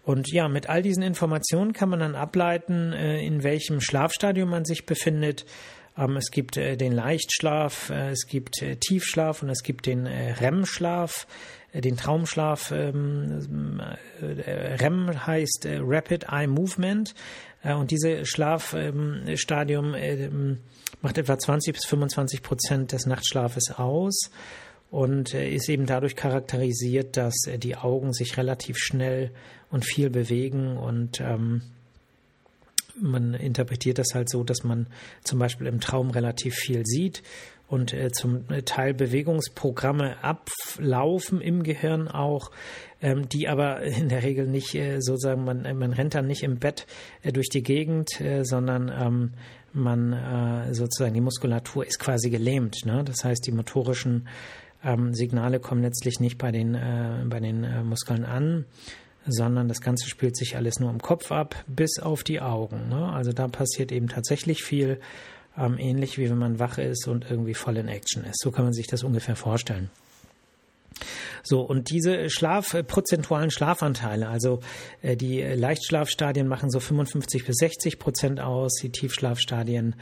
Und 0.03 0.31
ja, 0.31 0.49
mit 0.49 0.69
all 0.69 0.81
diesen 0.81 1.01
Informationen 1.01 1.73
kann 1.73 1.89
man 1.89 1.99
dann 1.99 2.15
ableiten, 2.15 2.91
äh, 2.93 3.25
in 3.25 3.43
welchem 3.43 3.79
Schlafstadium 3.79 4.49
man 4.49 4.65
sich 4.65 4.85
befindet. 4.85 5.45
Ähm, 5.97 6.17
es 6.17 6.29
gibt 6.31 6.57
äh, 6.57 6.75
den 6.75 6.91
Leichtschlaf, 6.91 7.89
äh, 7.89 8.09
es 8.09 8.27
gibt 8.27 8.63
Tiefschlaf 8.81 9.41
und 9.43 9.49
es 9.49 9.63
gibt 9.63 9.85
den 9.85 10.05
REM-Schlaf 10.07 11.27
den 11.73 11.97
Traumschlaf. 11.97 12.71
Ähm, 12.71 13.81
äh, 14.21 14.75
REM 14.75 15.25
heißt 15.25 15.67
Rapid 15.79 16.25
Eye 16.31 16.47
Movement 16.47 17.15
und 17.63 17.91
diese 17.91 18.25
Schlafstadium 18.25 19.95
ähm, 19.95 20.59
macht 21.01 21.17
etwa 21.17 21.39
20 21.39 21.73
bis 21.73 21.85
25 21.85 22.43
Prozent 22.43 22.91
des 22.91 23.05
Nachtschlafes 23.05 23.71
aus 23.75 24.29
und 24.93 25.33
ist 25.33 25.69
eben 25.69 25.87
dadurch 25.87 26.15
charakterisiert, 26.15 27.17
dass 27.17 27.33
die 27.57 27.75
Augen 27.75 28.13
sich 28.13 28.37
relativ 28.37 28.77
schnell 28.77 29.31
und 29.71 29.85
viel 29.85 30.11
bewegen 30.11 30.77
und 30.77 31.19
ähm, 31.19 31.63
man 33.01 33.33
interpretiert 33.33 33.97
das 33.97 34.09
halt 34.13 34.29
so, 34.29 34.43
dass 34.43 34.63
man 34.63 34.85
zum 35.23 35.39
Beispiel 35.39 35.65
im 35.65 35.79
Traum 35.79 36.11
relativ 36.11 36.53
viel 36.53 36.85
sieht 36.85 37.23
und 37.67 37.91
äh, 37.91 38.11
zum 38.11 38.45
Teil 38.65 38.93
Bewegungsprogramme 38.93 40.23
ablaufen 40.23 41.41
im 41.41 41.63
Gehirn 41.63 42.07
auch, 42.07 42.51
ähm, 43.01 43.27
die 43.27 43.47
aber 43.47 43.81
in 43.81 44.09
der 44.09 44.21
Regel 44.21 44.45
nicht 44.45 44.75
äh, 44.75 44.99
sozusagen, 44.99 45.43
man, 45.43 45.63
man 45.75 45.93
rennt 45.93 46.13
dann 46.13 46.27
nicht 46.27 46.43
im 46.43 46.59
Bett 46.59 46.85
äh, 47.23 47.31
durch 47.31 47.49
die 47.49 47.63
Gegend, 47.63 48.21
äh, 48.21 48.43
sondern 48.43 48.91
ähm, 48.95 49.33
man 49.73 50.13
äh, 50.13 50.73
sozusagen 50.75 51.15
die 51.15 51.21
Muskulatur 51.21 51.83
ist 51.83 51.97
quasi 51.97 52.29
gelähmt. 52.29 52.85
Ne? 52.85 53.03
Das 53.03 53.23
heißt, 53.23 53.47
die 53.47 53.51
motorischen 53.51 54.27
ähm, 54.83 55.13
Signale 55.13 55.59
kommen 55.59 55.81
letztlich 55.81 56.19
nicht 56.19 56.37
bei 56.37 56.51
den, 56.51 56.75
äh, 56.75 57.23
bei 57.25 57.39
den 57.39 57.87
Muskeln 57.87 58.25
an 58.25 58.65
sondern 59.25 59.69
das 59.69 59.79
Ganze 59.79 60.09
spielt 60.09 60.35
sich 60.35 60.57
alles 60.57 60.81
nur 60.81 60.89
im 60.89 61.01
Kopf 61.01 61.31
ab, 61.31 61.55
bis 61.65 61.99
auf 61.99 62.25
die 62.25 62.41
Augen. 62.41 62.89
Ne? 62.89 63.09
Also 63.13 63.31
da 63.31 63.47
passiert 63.47 63.93
eben 63.93 64.09
tatsächlich 64.09 64.63
viel 64.63 64.99
ähm, 65.57 65.77
ähnlich 65.77 66.17
wie 66.17 66.29
wenn 66.29 66.37
man 66.37 66.59
wach 66.59 66.77
ist 66.77 67.07
und 67.07 67.29
irgendwie 67.29 67.53
voll 67.53 67.77
in 67.77 67.87
Action 67.87 68.23
ist. 68.23 68.41
So 68.41 68.51
kann 68.51 68.65
man 68.65 68.73
sich 68.73 68.87
das 68.87 69.03
ungefähr 69.03 69.35
vorstellen. 69.35 69.89
So, 71.43 71.61
und 71.61 71.89
diese 71.89 72.29
Schlaf, 72.29 72.73
äh, 72.73 72.83
prozentualen 72.83 73.51
Schlafanteile, 73.51 74.29
also 74.29 74.61
äh, 75.01 75.17
die 75.17 75.41
Leichtschlafstadien 75.41 76.47
machen 76.47 76.69
so 76.69 76.79
55 76.79 77.45
bis 77.45 77.57
60 77.57 77.99
Prozent 77.99 78.39
aus, 78.39 78.75
die 78.81 78.91
Tiefschlafstadien 78.91 79.95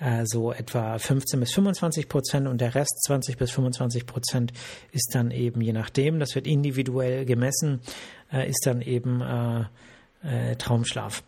äh, 0.00 0.24
so 0.24 0.52
etwa 0.52 0.98
15 0.98 1.40
bis 1.40 1.52
25 1.52 2.08
Prozent 2.08 2.48
und 2.48 2.60
der 2.60 2.74
Rest 2.74 3.02
20 3.06 3.36
bis 3.36 3.50
25 3.52 4.06
Prozent 4.06 4.52
ist 4.92 5.14
dann 5.14 5.30
eben, 5.30 5.60
je 5.60 5.72
nachdem, 5.72 6.18
das 6.18 6.34
wird 6.34 6.46
individuell 6.46 7.24
gemessen, 7.24 7.80
äh, 8.32 8.48
ist 8.48 8.66
dann 8.66 8.80
eben 8.80 9.20
äh, 10.22 10.56
Traumschlaf. 10.56 11.22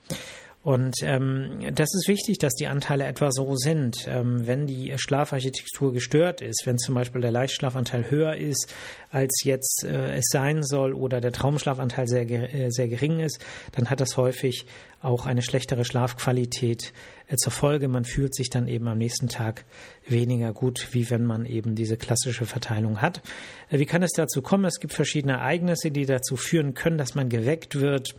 Und 0.66 0.96
ähm, 1.02 1.60
das 1.76 1.94
ist 1.94 2.08
wichtig, 2.08 2.38
dass 2.38 2.54
die 2.54 2.66
Anteile 2.66 3.04
etwa 3.04 3.30
so 3.30 3.54
sind. 3.54 4.04
Ähm, 4.08 4.48
wenn 4.48 4.66
die 4.66 4.92
Schlafarchitektur 4.96 5.92
gestört 5.92 6.40
ist, 6.40 6.64
wenn 6.64 6.76
zum 6.76 6.96
Beispiel 6.96 7.20
der 7.20 7.30
Leichtschlafanteil 7.30 8.10
höher 8.10 8.34
ist, 8.34 8.74
als 9.12 9.44
jetzt 9.44 9.84
äh, 9.84 10.16
es 10.16 10.24
sein 10.28 10.64
soll, 10.64 10.92
oder 10.92 11.20
der 11.20 11.30
Traumschlafanteil 11.30 12.08
sehr, 12.08 12.28
äh, 12.28 12.70
sehr 12.70 12.88
gering 12.88 13.20
ist, 13.20 13.38
dann 13.76 13.90
hat 13.90 14.00
das 14.00 14.16
häufig 14.16 14.66
auch 15.00 15.26
eine 15.26 15.42
schlechtere 15.42 15.84
Schlafqualität 15.84 16.92
äh, 17.28 17.36
zur 17.36 17.52
Folge. 17.52 17.86
Man 17.86 18.04
fühlt 18.04 18.34
sich 18.34 18.50
dann 18.50 18.66
eben 18.66 18.88
am 18.88 18.98
nächsten 18.98 19.28
Tag 19.28 19.66
weniger 20.08 20.52
gut, 20.52 20.88
wie 20.90 21.08
wenn 21.10 21.24
man 21.24 21.46
eben 21.46 21.76
diese 21.76 21.96
klassische 21.96 22.44
Verteilung 22.44 23.00
hat. 23.00 23.22
Äh, 23.70 23.78
wie 23.78 23.86
kann 23.86 24.02
es 24.02 24.10
dazu 24.16 24.42
kommen? 24.42 24.64
Es 24.64 24.80
gibt 24.80 24.94
verschiedene 24.94 25.34
Ereignisse, 25.34 25.92
die 25.92 26.06
dazu 26.06 26.36
führen 26.36 26.74
können, 26.74 26.98
dass 26.98 27.14
man 27.14 27.28
geweckt 27.28 27.78
wird 27.78 28.16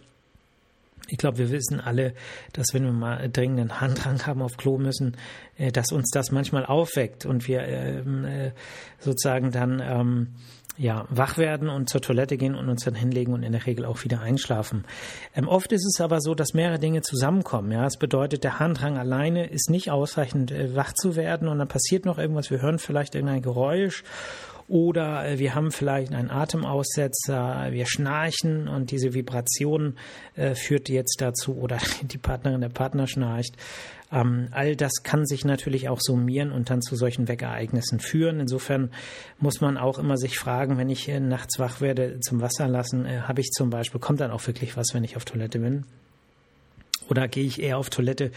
ich 1.07 1.17
glaube, 1.17 1.37
wir 1.37 1.51
wissen 1.51 1.79
alle, 1.79 2.13
dass 2.53 2.73
wenn 2.73 2.83
wir 2.83 2.91
mal 2.91 3.29
dringenden 3.29 3.79
Handrang 3.81 4.25
haben, 4.25 4.41
auf 4.41 4.57
Klo 4.57 4.77
müssen, 4.77 5.17
äh, 5.57 5.71
dass 5.71 5.91
uns 5.91 6.09
das 6.11 6.31
manchmal 6.31 6.65
aufweckt 6.65 7.25
und 7.25 7.47
wir 7.47 7.61
ähm, 7.61 8.25
äh, 8.25 8.51
sozusagen 8.99 9.51
dann 9.51 9.81
ähm, 9.83 10.27
ja, 10.77 11.07
wach 11.09 11.37
werden 11.37 11.69
und 11.69 11.89
zur 11.89 12.01
Toilette 12.01 12.37
gehen 12.37 12.53
und 12.53 12.69
uns 12.69 12.83
dann 12.83 12.93
hinlegen 12.93 13.33
und 13.33 13.43
in 13.43 13.51
der 13.51 13.65
Regel 13.65 13.85
auch 13.85 14.03
wieder 14.03 14.21
einschlafen. 14.21 14.85
Ähm, 15.35 15.47
oft 15.47 15.71
ist 15.71 15.85
es 15.85 15.99
aber 15.99 16.21
so, 16.21 16.35
dass 16.35 16.53
mehrere 16.53 16.77
Dinge 16.77 17.01
zusammenkommen. 17.01 17.71
Ja, 17.71 17.85
es 17.85 17.97
bedeutet, 17.97 18.43
der 18.43 18.59
Harndrang 18.59 18.97
alleine 18.97 19.47
ist 19.47 19.69
nicht 19.69 19.89
ausreichend, 19.89 20.51
äh, 20.51 20.75
wach 20.75 20.93
zu 20.93 21.15
werden 21.15 21.47
und 21.47 21.57
dann 21.57 21.67
passiert 21.67 22.05
noch 22.05 22.19
irgendwas. 22.19 22.51
Wir 22.51 22.61
hören 22.61 22.77
vielleicht 22.77 23.15
irgendein 23.15 23.41
Geräusch 23.41 24.03
Oder 24.67 25.25
äh, 25.25 25.39
wir 25.39 25.55
haben 25.55 25.71
vielleicht 25.71 26.13
einen 26.13 26.29
Atemaussetzer, 26.29 27.67
wir 27.71 27.85
schnarchen 27.85 28.67
und 28.67 28.91
diese 28.91 29.13
Vibration 29.13 29.95
äh, 30.35 30.55
führt 30.55 30.89
jetzt 30.89 31.21
dazu, 31.21 31.57
oder 31.57 31.77
die 32.01 32.17
Partnerin, 32.17 32.61
der 32.61 32.69
Partner 32.69 33.07
schnarcht. 33.07 33.55
Ähm, 34.11 34.47
all 34.51 34.75
das 34.75 35.03
kann 35.03 35.25
sich 35.25 35.45
natürlich 35.45 35.89
auch 35.89 35.99
summieren 35.99 36.51
und 36.51 36.69
dann 36.69 36.81
zu 36.81 36.95
solchen 36.95 37.27
Weckereignissen 37.27 37.99
führen. 37.99 38.39
Insofern 38.39 38.91
muss 39.39 39.61
man 39.61 39.77
auch 39.77 39.99
immer 39.99 40.17
sich 40.17 40.37
fragen, 40.37 40.77
wenn 40.77 40.89
ich 40.89 41.07
äh, 41.09 41.19
nachts 41.19 41.59
wach 41.59 41.81
werde 41.81 42.19
zum 42.19 42.41
Wasser 42.41 42.67
lassen, 42.67 43.05
äh, 43.05 43.21
habe 43.21 43.41
ich 43.41 43.51
zum 43.51 43.69
Beispiel, 43.69 43.99
kommt 43.99 44.19
dann 44.19 44.31
auch 44.31 44.45
wirklich 44.47 44.75
was, 44.77 44.93
wenn 44.93 45.03
ich 45.03 45.15
auf 45.15 45.25
Toilette 45.25 45.59
bin? 45.59 45.85
Oder 47.09 47.27
gehe 47.27 47.45
ich 47.45 47.61
eher 47.61 47.77
auf 47.77 47.89
Toilette, 47.89 48.31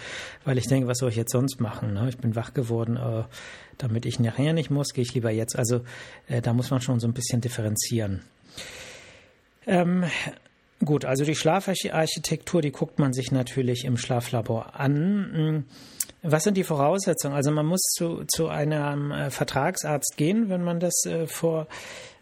weil 0.45 0.59
ich 0.59 0.67
denke, 0.67 0.89
was 0.89 0.99
soll 0.99 1.11
ich 1.11 1.17
jetzt 1.17 1.33
sonst 1.33 1.61
machen? 1.61 1.95
Ne? 1.95 2.09
Ich 2.09 2.19
bin 2.19 2.37
wach 2.37 2.55
geworden, 2.55 2.97
äh, 2.97 3.25
damit 3.79 4.07
ich 4.07 4.21
nachher 4.21 4.53
nicht 4.53 4.71
muss, 4.71 4.93
gehe 4.93 5.03
ich 5.03 5.15
lieber 5.15 5.31
jetzt. 5.31 5.57
Also 5.57 5.83
äh, 6.29 6.41
da 6.41 6.53
muss 6.53 6.71
man 6.71 6.81
schon 6.81 7.01
so 7.01 7.09
ein 7.09 7.15
bisschen 7.15 7.41
differenzieren. 7.41 8.23
Ähm, 9.67 10.05
gut, 10.85 11.05
also 11.05 11.25
die 11.25 11.35
Schlafarchitektur, 11.35 12.63
die 12.63 12.73
guckt 12.73 12.99
man 12.99 13.13
sich 13.13 13.33
natürlich 13.33 13.85
im 13.85 13.97
Schlaflabor 13.97 14.79
an. 14.79 15.31
Hm, 15.33 15.65
was 16.23 16.45
sind 16.45 16.57
die 16.57 16.65
Voraussetzungen? 16.65 17.35
Also 17.35 17.51
man 17.51 17.67
muss 17.67 17.81
zu, 17.81 18.25
zu 18.27 18.49
einem 18.49 19.11
äh, 19.11 19.31
Vertragsarzt 19.31 20.17
gehen, 20.17 20.51
wenn 20.51 20.63
man 20.63 20.79
das 20.81 21.05
äh, 21.07 21.27
vor 21.27 21.67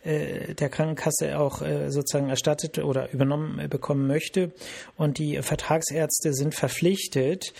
der 0.08 0.68
Krankenkasse 0.68 1.38
auch 1.38 1.62
äh, 1.62 1.90
sozusagen 1.90 2.30
erstattet 2.30 2.78
oder 2.78 3.12
übernommen 3.12 3.58
äh, 3.58 3.68
bekommen 3.68 4.06
möchte. 4.06 4.52
Und 4.96 5.18
die 5.18 5.42
Vertragsärzte 5.42 6.32
sind 6.32 6.54
verpflichtet, 6.54 7.52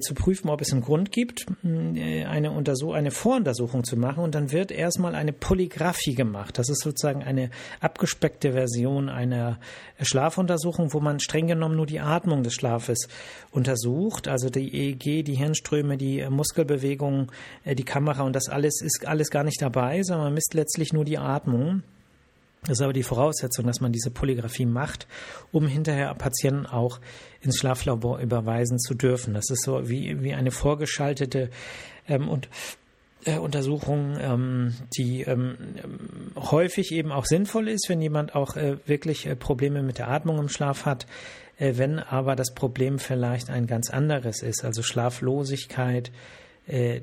zu 0.00 0.14
prüfen, 0.14 0.50
ob 0.50 0.60
es 0.60 0.72
einen 0.72 0.82
Grund 0.82 1.10
gibt, 1.10 1.46
eine, 1.62 2.50
Untersuch 2.50 2.92
eine 2.92 3.10
Voruntersuchung 3.10 3.82
zu 3.82 3.96
machen. 3.96 4.22
Und 4.22 4.34
dann 4.34 4.52
wird 4.52 4.70
erstmal 4.70 5.14
eine 5.14 5.32
Polygraphie 5.32 6.14
gemacht. 6.14 6.58
Das 6.58 6.68
ist 6.68 6.82
sozusagen 6.82 7.22
eine 7.22 7.50
abgespeckte 7.80 8.52
Version 8.52 9.08
einer 9.08 9.58
Schlafuntersuchung, 10.00 10.92
wo 10.92 11.00
man 11.00 11.18
streng 11.18 11.46
genommen 11.46 11.76
nur 11.76 11.86
die 11.86 12.00
Atmung 12.00 12.42
des 12.42 12.54
Schlafes 12.54 13.08
untersucht. 13.50 14.28
Also 14.28 14.50
die 14.50 14.74
EEG, 14.74 15.24
die 15.24 15.36
Hirnströme, 15.36 15.96
die 15.96 16.26
Muskelbewegungen, 16.28 17.28
die 17.64 17.84
Kamera 17.84 18.22
und 18.22 18.36
das 18.36 18.48
alles 18.48 18.82
ist 18.82 19.06
alles 19.06 19.30
gar 19.30 19.44
nicht 19.44 19.62
dabei, 19.62 20.02
sondern 20.02 20.26
man 20.26 20.34
misst 20.34 20.52
letztlich 20.54 20.92
nur 20.92 21.04
die 21.04 21.18
Atmung. 21.18 21.82
Das 22.62 22.78
ist 22.78 22.82
aber 22.82 22.92
die 22.92 23.02
Voraussetzung, 23.02 23.66
dass 23.66 23.80
man 23.80 23.92
diese 23.92 24.10
Polygraphie 24.10 24.66
macht, 24.66 25.06
um 25.50 25.66
hinterher 25.66 26.14
Patienten 26.14 26.66
auch 26.66 27.00
ins 27.40 27.56
Schlaflabor 27.56 28.18
überweisen 28.18 28.78
zu 28.78 28.94
dürfen. 28.94 29.32
Das 29.32 29.48
ist 29.50 29.62
so 29.62 29.88
wie, 29.88 30.22
wie 30.22 30.34
eine 30.34 30.50
vorgeschaltete 30.50 31.48
ähm, 32.06 32.28
und 32.28 32.48
äh, 33.24 33.38
Untersuchung, 33.38 34.16
ähm, 34.20 34.74
die 34.96 35.22
ähm, 35.22 35.56
häufig 36.36 36.92
eben 36.92 37.12
auch 37.12 37.24
sinnvoll 37.24 37.68
ist, 37.68 37.88
wenn 37.88 38.00
jemand 38.00 38.34
auch 38.34 38.56
äh, 38.56 38.76
wirklich 38.86 39.26
äh, 39.26 39.36
Probleme 39.36 39.82
mit 39.82 39.98
der 39.98 40.08
Atmung 40.08 40.38
im 40.38 40.48
Schlaf 40.48 40.84
hat. 40.84 41.06
Äh, 41.58 41.74
wenn 41.76 41.98
aber 41.98 42.36
das 42.36 42.54
Problem 42.54 42.98
vielleicht 42.98 43.50
ein 43.50 43.66
ganz 43.66 43.90
anderes 43.90 44.42
ist, 44.42 44.64
also 44.64 44.82
Schlaflosigkeit, 44.82 46.10
äh, 46.66 47.00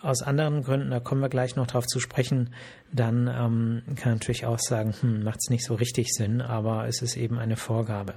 aus 0.00 0.22
anderen 0.22 0.62
Gründen, 0.62 0.90
da 0.90 1.00
kommen 1.00 1.20
wir 1.20 1.28
gleich 1.28 1.56
noch 1.56 1.66
drauf 1.66 1.86
zu 1.86 2.00
sprechen, 2.00 2.50
dann 2.92 3.28
ähm, 3.28 3.96
kann 3.96 4.12
natürlich 4.12 4.46
auch 4.46 4.58
sagen, 4.58 4.94
hm, 5.00 5.24
macht 5.24 5.38
es 5.40 5.50
nicht 5.50 5.64
so 5.64 5.74
richtig 5.74 6.12
Sinn, 6.12 6.40
aber 6.40 6.86
es 6.86 7.02
ist 7.02 7.16
eben 7.16 7.38
eine 7.38 7.56
Vorgabe. 7.56 8.14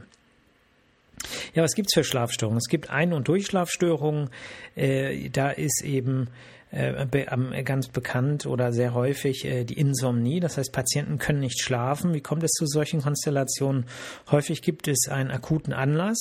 Ja, 1.54 1.64
was 1.64 1.74
gibt's 1.74 1.94
für 1.94 2.04
Schlafstörungen? 2.04 2.58
Es 2.58 2.70
gibt 2.70 2.90
Ein- 2.90 3.14
und 3.14 3.28
Durchschlafstörungen. 3.28 4.30
Äh, 4.76 5.30
da 5.30 5.50
ist 5.50 5.84
eben 5.84 6.30
äh, 6.72 7.64
ganz 7.64 7.88
bekannt 7.88 8.46
oder 8.46 8.72
sehr 8.72 8.94
häufig 8.94 9.46
äh, 9.46 9.64
die 9.64 9.74
Insomnie. 9.74 10.40
Das 10.40 10.58
heißt, 10.58 10.72
Patienten 10.72 11.18
können 11.18 11.40
nicht 11.40 11.62
schlafen. 11.62 12.14
Wie 12.14 12.22
kommt 12.22 12.44
es 12.44 12.52
zu 12.52 12.66
solchen 12.68 13.02
Konstellationen? 13.02 13.86
Häufig 14.32 14.62
gibt 14.62 14.88
es 14.88 15.08
einen 15.10 15.32
akuten 15.32 15.74
Anlass, 15.74 16.18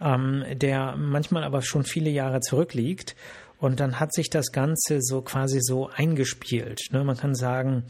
ähm, 0.00 0.44
der 0.54 0.96
manchmal 0.96 1.44
aber 1.44 1.62
schon 1.62 1.84
viele 1.84 2.10
Jahre 2.10 2.40
zurückliegt 2.40 3.16
und 3.64 3.80
dann 3.80 3.98
hat 3.98 4.12
sich 4.12 4.28
das 4.28 4.52
Ganze 4.52 5.00
so 5.00 5.22
quasi 5.22 5.58
so 5.62 5.88
eingespielt. 5.88 6.80
Ne? 6.92 7.02
Man 7.02 7.16
kann 7.16 7.34
sagen, 7.34 7.84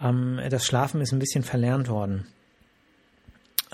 ähm, 0.00 0.40
das 0.50 0.64
Schlafen 0.64 1.00
ist 1.00 1.12
ein 1.12 1.18
bisschen 1.18 1.42
verlernt 1.42 1.88
worden. 1.88 2.28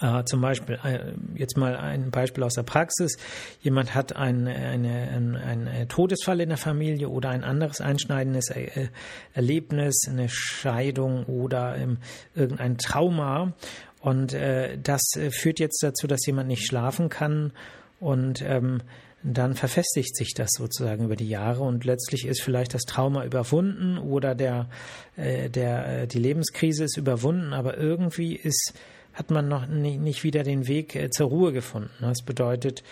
Äh, 0.00 0.24
zum 0.24 0.40
Beispiel, 0.40 0.78
äh, 0.82 1.12
jetzt 1.34 1.58
mal 1.58 1.76
ein 1.76 2.10
Beispiel 2.10 2.42
aus 2.42 2.54
der 2.54 2.62
Praxis. 2.62 3.18
Jemand 3.60 3.94
hat 3.94 4.16
ein, 4.16 4.48
eine, 4.48 5.10
ein, 5.10 5.36
ein 5.36 5.88
Todesfall 5.90 6.40
in 6.40 6.48
der 6.48 6.56
Familie 6.56 7.10
oder 7.10 7.28
ein 7.28 7.44
anderes 7.44 7.82
einschneidendes 7.82 8.48
äh, 8.48 8.88
Erlebnis, 9.34 10.06
eine 10.08 10.30
Scheidung 10.30 11.26
oder 11.26 11.76
ähm, 11.76 11.98
irgendein 12.34 12.78
Trauma. 12.78 13.52
Und 14.00 14.32
äh, 14.32 14.78
das 14.82 15.02
äh, 15.16 15.30
führt 15.30 15.60
jetzt 15.60 15.82
dazu, 15.82 16.06
dass 16.06 16.24
jemand 16.24 16.48
nicht 16.48 16.66
schlafen 16.66 17.10
kann 17.10 17.52
und 18.00 18.40
ähm, 18.40 18.80
dann 19.22 19.54
verfestigt 19.54 20.16
sich 20.16 20.34
das 20.34 20.50
sozusagen 20.56 21.04
über 21.04 21.16
die 21.16 21.28
Jahre 21.28 21.62
und 21.62 21.84
letztlich 21.84 22.26
ist 22.26 22.42
vielleicht 22.42 22.74
das 22.74 22.82
Trauma 22.82 23.24
überwunden 23.24 23.98
oder 23.98 24.34
der, 24.34 24.68
äh, 25.16 25.48
der, 25.48 26.02
äh, 26.02 26.06
die 26.06 26.18
Lebenskrise 26.18 26.84
ist 26.84 26.96
überwunden, 26.96 27.52
aber 27.52 27.78
irgendwie 27.78 28.34
ist, 28.34 28.74
hat 29.12 29.30
man 29.30 29.48
noch 29.48 29.66
nicht, 29.66 30.00
nicht 30.00 30.24
wieder 30.24 30.42
den 30.42 30.66
Weg 30.66 30.96
äh, 30.96 31.10
zur 31.10 31.28
Ruhe 31.28 31.52
gefunden. 31.52 31.90
Das 32.00 32.22
bedeutet, 32.22 32.82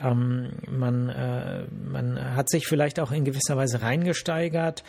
ähm, 0.00 0.50
man, 0.68 1.08
äh, 1.08 1.64
man 1.70 2.36
hat 2.36 2.50
sich 2.50 2.66
vielleicht 2.66 2.98
auch 2.98 3.12
in 3.12 3.24
gewisser 3.24 3.56
Weise 3.56 3.82
reingesteigert, 3.82 4.82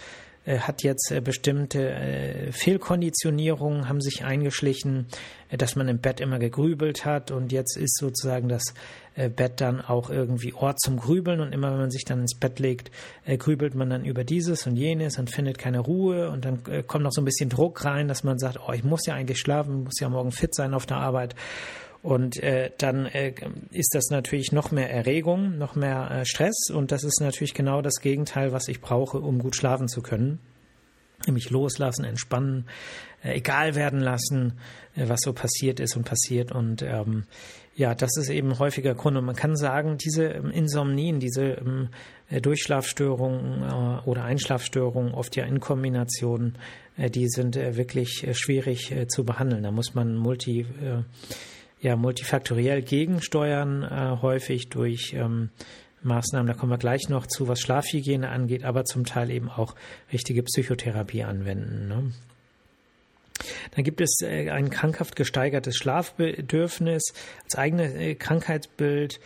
hat 0.59 0.83
jetzt 0.83 1.11
äh, 1.11 1.19
bestimmte 1.19 1.89
äh, 1.89 2.51
Fehlkonditionierungen 2.51 3.89
haben 3.89 4.01
sich 4.01 4.23
eingeschlichen, 4.23 5.07
dass 5.49 5.75
man 5.75 5.87
im 5.87 5.99
Bett 5.99 6.19
immer 6.19 6.39
gegrübelt 6.39 7.05
hat 7.05 7.31
und 7.31 7.51
jetzt 7.51 7.77
ist 7.77 7.97
sozusagen 7.97 8.49
das 8.49 8.73
Bett 9.15 9.61
dann 9.61 9.79
auch 9.81 10.09
irgendwie 10.09 10.53
Ort 10.53 10.79
zum 10.81 10.97
Grübeln 10.97 11.39
und 11.39 11.53
immer 11.53 11.71
wenn 11.71 11.79
man 11.79 11.89
sich 11.89 12.03
dann 12.03 12.19
ins 12.19 12.35
Bett 12.37 12.59
legt, 12.59 12.91
grübelt 13.39 13.73
man 13.73 13.89
dann 13.89 14.03
über 14.03 14.25
dieses 14.25 14.67
und 14.67 14.75
jenes 14.75 15.17
und 15.17 15.31
findet 15.31 15.57
keine 15.57 15.79
Ruhe 15.79 16.29
und 16.29 16.43
dann 16.43 16.61
kommt 16.85 17.05
noch 17.05 17.13
so 17.13 17.21
ein 17.21 17.25
bisschen 17.25 17.49
Druck 17.49 17.85
rein, 17.85 18.09
dass 18.09 18.25
man 18.25 18.37
sagt, 18.37 18.59
oh, 18.67 18.73
ich 18.73 18.83
muss 18.83 19.05
ja 19.05 19.13
eigentlich 19.15 19.39
schlafen, 19.39 19.85
muss 19.85 20.01
ja 20.01 20.09
morgen 20.09 20.33
fit 20.33 20.53
sein 20.53 20.73
auf 20.73 20.85
der 20.85 20.97
Arbeit 20.97 21.33
und 22.03 22.41
äh, 22.41 22.71
dann 22.77 23.05
äh, 23.05 23.33
ist 23.71 23.93
das 23.93 24.09
natürlich 24.09 24.51
noch 24.51 24.71
mehr 24.71 24.91
Erregung, 24.91 25.57
noch 25.57 25.75
mehr 25.75 26.09
äh, 26.11 26.25
Stress. 26.25 26.69
Und 26.69 26.91
das 26.91 27.03
ist 27.03 27.19
natürlich 27.21 27.53
genau 27.53 27.81
das 27.81 27.99
Gegenteil, 28.01 28.51
was 28.51 28.67
ich 28.67 28.81
brauche, 28.81 29.19
um 29.19 29.39
gut 29.39 29.55
schlafen 29.55 29.87
zu 29.87 30.01
können. 30.01 30.39
Nämlich 31.25 31.49
loslassen, 31.49 32.05
entspannen, 32.05 32.67
äh, 33.23 33.37
egal 33.37 33.75
werden 33.75 33.99
lassen, 33.99 34.59
äh, 34.95 35.09
was 35.09 35.21
so 35.21 35.33
passiert 35.33 35.79
ist 35.79 35.97
und 35.97 36.05
passiert. 36.05 36.51
Und 36.51 36.83
ähm, 36.83 37.25
ja, 37.75 37.95
das 37.95 38.15
ist 38.17 38.29
eben 38.29 38.59
häufiger 38.59 38.93
Grund. 38.93 39.17
Und 39.17 39.25
man 39.25 39.35
kann 39.35 39.55
sagen, 39.55 39.97
diese 39.97 40.25
ähm, 40.25 40.51
Insomnien, 40.51 41.19
diese 41.19 41.43
ähm, 41.43 41.89
äh, 42.29 42.39
Durchschlafstörungen 42.41 43.63
äh, 43.63 44.07
oder 44.07 44.23
Einschlafstörungen, 44.23 45.13
oft 45.13 45.35
ja 45.35 45.45
in 45.45 45.59
Kombination, 45.59 46.57
äh, 46.95 47.09
die 47.09 47.27
sind 47.27 47.57
äh, 47.57 47.75
wirklich 47.75 48.27
schwierig 48.33 48.93
zu 49.09 49.25
behandeln. 49.25 49.63
Da 49.63 49.71
muss 49.71 49.95
man 49.95 50.15
multi 50.15 50.61
äh, 50.61 51.01
ja 51.81 51.95
multifaktoriell 51.95 52.81
gegensteuern, 52.81 53.83
äh, 53.83 54.21
häufig 54.21 54.69
durch 54.69 55.13
ähm, 55.13 55.49
Maßnahmen, 56.03 56.47
da 56.47 56.53
kommen 56.53 56.71
wir 56.71 56.77
gleich 56.77 57.09
noch 57.09 57.27
zu, 57.27 57.47
was 57.47 57.59
Schlafhygiene 57.59 58.29
angeht, 58.29 58.63
aber 58.63 58.85
zum 58.85 59.05
Teil 59.05 59.29
eben 59.29 59.49
auch 59.49 59.75
richtige 60.11 60.43
Psychotherapie 60.43 61.23
anwenden. 61.23 61.87
Ne? 61.87 62.11
Dann 63.75 63.83
gibt 63.83 64.01
es 64.01 64.19
äh, 64.21 64.49
ein 64.49 64.69
krankhaft 64.69 65.15
gesteigertes 65.15 65.75
Schlafbedürfnis 65.75 67.13
als 67.43 67.55
eigenes 67.55 67.93
äh, 67.93 68.15
Krankheitsbild. 68.15 69.19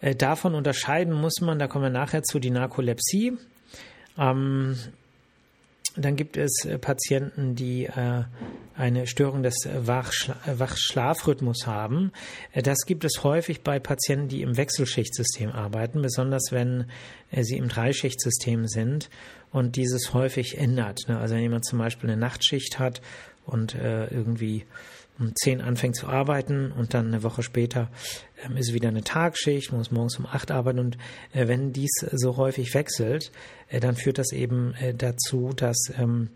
Äh, 0.00 0.14
davon 0.14 0.54
unterscheiden 0.54 1.14
muss 1.14 1.40
man, 1.40 1.58
da 1.58 1.66
kommen 1.66 1.84
wir 1.84 1.90
nachher 1.90 2.22
zu, 2.22 2.38
die 2.38 2.50
Narkolepsie. 2.50 3.38
Ähm, 4.18 4.76
dann 5.96 6.16
gibt 6.16 6.36
es 6.36 6.64
äh, 6.64 6.78
Patienten, 6.78 7.54
die 7.54 7.86
äh, 7.86 8.24
eine 8.76 9.06
Störung 9.06 9.42
des 9.42 9.66
Wachschlafrhythmus 9.66 11.66
haben. 11.66 12.12
Äh, 12.52 12.62
das 12.62 12.84
gibt 12.86 13.04
es 13.04 13.24
häufig 13.24 13.62
bei 13.62 13.78
Patienten, 13.78 14.28
die 14.28 14.42
im 14.42 14.56
Wechselschichtsystem 14.56 15.50
arbeiten, 15.50 16.02
besonders 16.02 16.52
wenn 16.52 16.86
sie 17.32 17.56
im 17.56 17.68
Dreischichtsystem 17.68 18.68
sind 18.68 19.10
und 19.50 19.76
dieses 19.76 20.14
häufig 20.14 20.58
ändert. 20.58 21.08
Ne? 21.08 21.18
Also 21.18 21.34
wenn 21.34 21.42
jemand 21.42 21.64
zum 21.64 21.78
Beispiel 21.78 22.10
eine 22.10 22.20
Nachtschicht 22.20 22.78
hat 22.78 23.00
und 23.44 23.74
irgendwie 23.74 24.64
um 25.18 25.34
zehn 25.34 25.60
anfängt 25.60 25.96
zu 25.96 26.06
arbeiten 26.06 26.72
und 26.72 26.94
dann 26.94 27.08
eine 27.08 27.22
Woche 27.22 27.42
später 27.42 27.90
ähm, 28.44 28.56
ist 28.56 28.72
wieder 28.72 28.88
eine 28.88 29.02
Tagschicht, 29.02 29.72
muss 29.72 29.90
morgens 29.90 30.18
um 30.18 30.26
acht 30.26 30.50
arbeiten 30.50 30.78
und 30.78 30.98
äh, 31.32 31.48
wenn 31.48 31.72
dies 31.72 31.92
so 32.12 32.36
häufig 32.36 32.74
wechselt, 32.74 33.32
äh, 33.68 33.80
dann 33.80 33.96
führt 33.96 34.18
das 34.18 34.32
eben 34.32 34.74
äh, 34.74 34.94
dazu, 34.94 35.52
dass 35.54 35.76
ähm, 35.98 36.30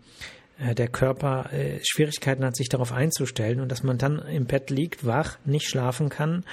äh, 0.59 0.75
der 0.75 0.87
Körper 0.87 1.51
äh, 1.53 1.79
Schwierigkeiten 1.83 2.45
hat, 2.45 2.55
sich 2.55 2.69
darauf 2.69 2.91
einzustellen 2.91 3.59
und 3.61 3.69
dass 3.69 3.83
man 3.83 3.97
dann 3.97 4.19
im 4.19 4.45
Bett 4.45 4.69
liegt, 4.69 5.05
wach, 5.05 5.37
nicht 5.45 5.67
schlafen 5.67 6.09
kann, 6.09 6.43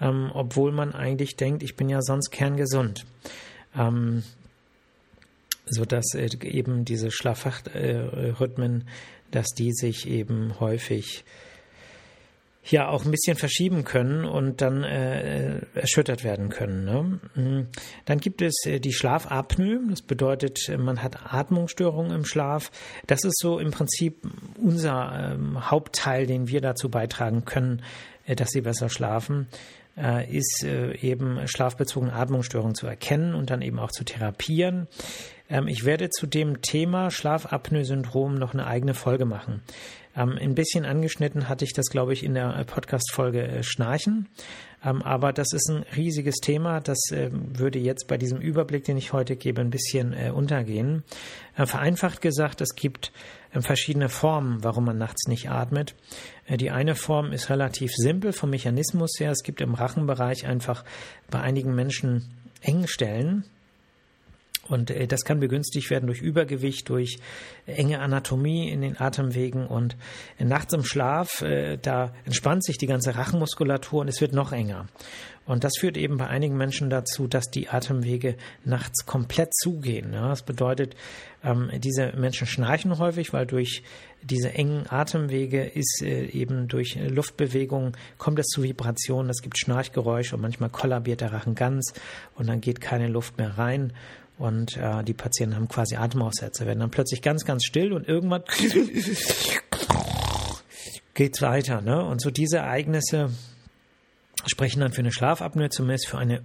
ähm, 0.00 0.30
obwohl 0.32 0.72
man 0.72 0.94
eigentlich 0.94 1.36
denkt, 1.36 1.62
ich 1.62 1.76
bin 1.76 1.88
ja 1.88 2.00
sonst 2.02 2.30
kerngesund. 2.30 3.06
Ähm, 3.76 4.22
sodass 5.66 6.14
äh, 6.14 6.28
eben 6.42 6.84
diese 6.84 7.10
Schlafwachrhythmen, 7.10 8.88
dass 9.30 9.48
die 9.48 9.72
sich 9.72 10.08
eben 10.08 10.58
häufig 10.58 11.24
ja 12.64 12.88
auch 12.88 13.04
ein 13.04 13.10
bisschen 13.10 13.36
verschieben 13.36 13.84
können 13.84 14.24
und 14.24 14.60
dann 14.60 14.84
äh, 14.84 15.60
erschüttert 15.74 16.24
werden 16.24 16.50
können. 16.50 16.84
Ne? 16.84 17.20
Mhm. 17.34 17.66
Dann 18.04 18.18
gibt 18.18 18.42
es 18.42 18.54
äh, 18.66 18.80
die 18.80 18.92
Schlafapnoe. 18.92 19.80
Das 19.88 20.02
bedeutet, 20.02 20.58
man 20.78 21.02
hat 21.02 21.32
Atmungsstörungen 21.32 22.12
im 22.12 22.24
Schlaf. 22.24 22.70
Das 23.06 23.24
ist 23.24 23.38
so 23.38 23.58
im 23.58 23.70
Prinzip 23.70 24.22
unser 24.58 25.32
ähm, 25.34 25.70
Hauptteil, 25.70 26.26
den 26.26 26.48
wir 26.48 26.60
dazu 26.60 26.90
beitragen 26.90 27.44
können, 27.44 27.82
äh, 28.26 28.36
dass 28.36 28.50
sie 28.50 28.60
besser 28.60 28.88
schlafen 28.88 29.48
äh, 29.96 30.30
ist 30.30 30.64
äh, 30.64 30.94
eben 30.96 31.46
schlafbezogene 31.46 32.12
Atmungsstörungen 32.12 32.74
zu 32.74 32.86
erkennen 32.86 33.34
und 33.34 33.50
dann 33.50 33.62
eben 33.62 33.78
auch 33.78 33.90
zu 33.90 34.04
therapieren. 34.04 34.88
Ähm, 35.48 35.68
ich 35.68 35.84
werde 35.84 36.10
zu 36.10 36.26
dem 36.26 36.62
Thema 36.62 37.10
Schlafapnoe-Syndrom 37.10 38.34
noch 38.34 38.54
eine 38.54 38.66
eigene 38.66 38.94
Folge 38.94 39.24
machen. 39.24 39.62
Ähm, 40.20 40.38
ein 40.40 40.54
bisschen 40.54 40.84
angeschnitten 40.84 41.48
hatte 41.48 41.64
ich 41.64 41.72
das, 41.72 41.86
glaube 41.86 42.12
ich, 42.12 42.24
in 42.24 42.34
der 42.34 42.54
äh, 42.56 42.64
Podcast-Folge 42.64 43.42
äh, 43.42 43.62
Schnarchen. 43.62 44.28
Ähm, 44.84 45.02
aber 45.02 45.32
das 45.32 45.52
ist 45.52 45.70
ein 45.70 45.84
riesiges 45.96 46.36
Thema. 46.36 46.80
Das 46.80 46.98
äh, 47.10 47.30
würde 47.32 47.78
jetzt 47.78 48.06
bei 48.06 48.18
diesem 48.18 48.38
Überblick, 48.38 48.84
den 48.84 48.96
ich 48.96 49.12
heute 49.12 49.36
gebe, 49.36 49.60
ein 49.60 49.70
bisschen 49.70 50.12
äh, 50.12 50.30
untergehen. 50.30 51.04
Äh, 51.56 51.66
vereinfacht 51.66 52.20
gesagt, 52.20 52.60
es 52.60 52.74
gibt 52.74 53.12
äh, 53.52 53.60
verschiedene 53.60 54.08
Formen, 54.08 54.62
warum 54.62 54.84
man 54.84 54.98
nachts 54.98 55.26
nicht 55.26 55.50
atmet. 55.50 55.94
die 56.48 56.70
eine 56.70 56.94
Form 56.94 57.32
ist 57.32 57.48
relativ 57.48 57.92
simpel 57.94 58.32
vom 58.32 58.50
Mechanismus 58.50 59.12
her. 59.18 59.30
Es 59.30 59.42
gibt 59.42 59.60
im 59.60 59.74
Rachenbereich 59.74 60.46
einfach 60.46 60.84
bei 61.30 61.40
einigen 61.40 61.74
Menschen 61.74 62.34
Engstellen, 62.62 63.44
und 64.70 64.90
äh, 64.90 65.06
das 65.06 65.24
kann 65.24 65.40
begünstigt 65.40 65.90
werden 65.90 66.06
durch 66.06 66.22
Übergewicht, 66.22 66.88
durch 66.88 67.18
enge 67.66 68.00
Anatomie 68.00 68.70
in 68.70 68.80
den 68.80 69.00
Atemwegen 69.00 69.66
und 69.66 69.96
äh, 70.38 70.44
nachts 70.44 70.72
im 70.72 70.84
Schlaf, 70.84 71.42
äh, 71.42 71.76
da 71.76 72.12
entspannt 72.24 72.64
sich 72.64 72.78
die 72.78 72.86
ganze 72.86 73.16
Rachenmuskulatur 73.16 74.02
und 74.02 74.08
es 74.08 74.20
wird 74.20 74.32
noch 74.32 74.52
enger. 74.52 74.86
Und 75.46 75.64
das 75.64 75.72
führt 75.80 75.96
eben 75.96 76.16
bei 76.16 76.28
einigen 76.28 76.56
Menschen 76.56 76.90
dazu, 76.90 77.26
dass 77.26 77.50
die 77.50 77.68
Atemwege 77.68 78.36
nachts 78.64 79.04
komplett 79.04 79.52
zugehen. 79.52 80.12
Das 80.12 80.42
bedeutet, 80.42 80.94
ähm, 81.42 81.70
diese 81.78 82.12
Menschen 82.12 82.46
schnarchen 82.46 82.98
häufig, 82.98 83.32
weil 83.32 83.46
durch 83.46 83.82
diese 84.22 84.52
engen 84.52 84.84
Atemwege 84.88 85.64
ist 85.64 86.02
eben 86.02 86.68
durch 86.68 86.98
Luftbewegung 87.00 87.96
kommt 88.18 88.38
es 88.38 88.48
zu 88.48 88.62
Vibrationen, 88.62 89.30
es 89.30 89.40
gibt 89.40 89.58
Schnarchgeräusche 89.58 90.36
und 90.36 90.42
manchmal 90.42 90.68
kollabiert 90.68 91.22
der 91.22 91.32
Rachen 91.32 91.54
ganz 91.54 91.94
und 92.34 92.46
dann 92.46 92.60
geht 92.60 92.82
keine 92.82 93.08
Luft 93.08 93.38
mehr 93.38 93.56
rein 93.56 93.94
und 94.40 94.76
äh, 94.78 95.04
die 95.04 95.12
Patienten 95.12 95.54
haben 95.54 95.68
quasi 95.68 95.96
Atemaussätze, 95.96 96.64
werden 96.64 96.80
dann 96.80 96.90
plötzlich 96.90 97.20
ganz, 97.20 97.44
ganz 97.44 97.64
still 97.64 97.92
und 97.92 98.08
irgendwann 98.08 98.42
geht's 101.14 101.42
weiter. 101.42 101.82
Ne? 101.82 102.02
Und 102.02 102.22
so 102.22 102.30
diese 102.30 102.56
Ereignisse 102.56 103.30
sprechen 104.46 104.80
dann 104.80 104.92
für 104.92 105.02
eine 105.02 105.12
Schlafapnoe, 105.12 105.68
zumindest 105.68 106.08
für 106.08 106.16
eine 106.16 106.42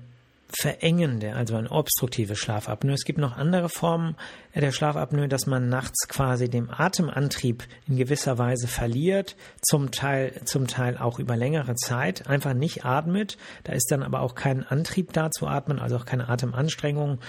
verengende, 0.49 1.33
also 1.35 1.55
eine 1.55 1.71
obstruktive 1.71 2.35
Schlafapnoe. 2.35 2.93
Es 2.93 3.03
gibt 3.03 3.19
noch 3.19 3.35
andere 3.35 3.69
Formen 3.69 4.15
der 4.53 4.71
Schlafapnoe, 4.71 5.27
dass 5.27 5.47
man 5.47 5.69
nachts 5.69 6.07
quasi 6.07 6.49
den 6.49 6.69
Atemantrieb 6.69 7.63
in 7.87 7.97
gewisser 7.97 8.37
Weise 8.37 8.67
verliert, 8.67 9.35
zum 9.61 9.91
Teil, 9.91 10.41
zum 10.45 10.67
Teil 10.67 10.97
auch 10.97 11.19
über 11.19 11.35
längere 11.35 11.75
Zeit, 11.75 12.27
einfach 12.27 12.53
nicht 12.53 12.85
atmet. 12.85 13.37
Da 13.63 13.73
ist 13.73 13.91
dann 13.91 14.03
aber 14.03 14.21
auch 14.21 14.35
kein 14.35 14.63
Antrieb 14.63 15.13
da 15.13 15.31
zu 15.31 15.47
atmen, 15.47 15.79
also 15.79 15.97
auch 15.97 16.05
keine 16.05 16.29
Atemanstrengung. 16.29 17.19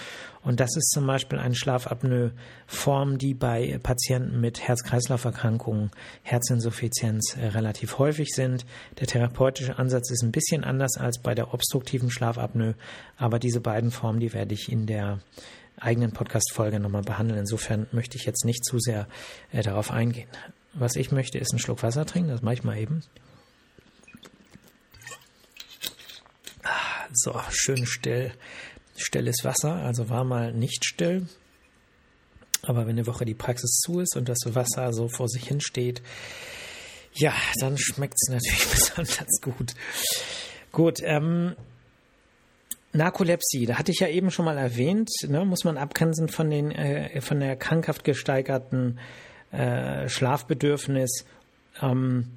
Und 0.47 0.61
das 0.61 0.77
ist 0.77 0.91
zum 0.91 1.05
Beispiel 1.05 1.39
eine 1.39 1.55
Schlafapnoe-Form, 1.55 3.17
die 3.17 3.33
bei 3.33 3.79
Patienten 3.83 4.39
mit 4.39 4.65
Herz-Kreislauf-Erkrankungen, 4.65 5.91
Herzinsuffizienz 6.23 7.35
äh, 7.35 7.47
relativ 7.47 7.97
häufig 7.97 8.29
sind. 8.29 8.65
Der 8.99 9.07
therapeutische 9.07 9.77
Ansatz 9.77 10.09
ist 10.09 10.23
ein 10.23 10.31
bisschen 10.31 10.63
anders 10.63 10.95
als 10.95 11.21
bei 11.21 11.35
der 11.35 11.53
obstruktiven 11.53 12.09
Schlafapnoe, 12.09 12.75
aber 13.17 13.39
diese 13.39 13.61
beiden 13.61 13.91
Formen, 13.91 14.19
die 14.19 14.33
werde 14.33 14.53
ich 14.53 14.71
in 14.71 14.85
der 14.85 15.19
eigenen 15.79 16.11
Podcast-Folge 16.11 16.79
nochmal 16.79 17.03
behandeln. 17.03 17.39
Insofern 17.39 17.87
möchte 17.91 18.17
ich 18.17 18.25
jetzt 18.25 18.45
nicht 18.45 18.65
zu 18.65 18.79
sehr 18.79 19.07
äh, 19.51 19.61
darauf 19.61 19.91
eingehen. 19.91 20.29
Was 20.73 20.95
ich 20.95 21.11
möchte, 21.11 21.37
ist 21.37 21.51
einen 21.51 21.59
Schluck 21.59 21.83
Wasser 21.83 22.05
trinken. 22.05 22.29
Das 22.29 22.41
mache 22.41 22.55
ich 22.55 22.63
mal 22.63 22.77
eben. 22.77 23.03
Ah, 26.63 27.07
so, 27.13 27.39
schön 27.49 27.85
still. 27.85 28.31
Stilles 28.95 29.43
Wasser, 29.43 29.75
also 29.75 30.09
war 30.09 30.23
mal 30.23 30.53
nicht 30.53 30.85
still. 30.85 31.27
Aber 32.63 32.81
wenn 32.81 32.97
eine 32.97 33.07
Woche 33.07 33.25
die 33.25 33.35
Praxis 33.35 33.79
zu 33.79 33.99
ist 33.99 34.15
und 34.17 34.27
das 34.27 34.39
Wasser 34.45 34.91
so 34.91 35.07
vor 35.07 35.29
sich 35.29 35.47
hin 35.47 35.61
steht, 35.61 36.01
ja, 37.13 37.33
dann 37.59 37.77
schmeckt 37.77 38.15
es 38.15 38.29
natürlich 38.31 38.67
besonders 38.71 39.41
gut. 39.41 39.73
Gut, 40.71 40.99
ähm, 41.03 41.55
Narkolepsie, 42.93 43.65
da 43.65 43.77
hatte 43.77 43.91
ich 43.91 43.99
ja 43.99 44.07
eben 44.07 44.31
schon 44.31 44.45
mal 44.45 44.57
erwähnt, 44.57 45.09
ne, 45.27 45.45
muss 45.45 45.63
man 45.63 45.77
abgrenzen 45.77 46.29
von, 46.29 46.49
den, 46.49 46.71
äh, 46.71 47.21
von 47.21 47.39
der 47.39 47.55
krankhaft 47.55 48.03
gesteigerten 48.03 48.99
äh, 49.51 50.07
Schlafbedürfnis. 50.09 51.25
Ähm, 51.81 52.27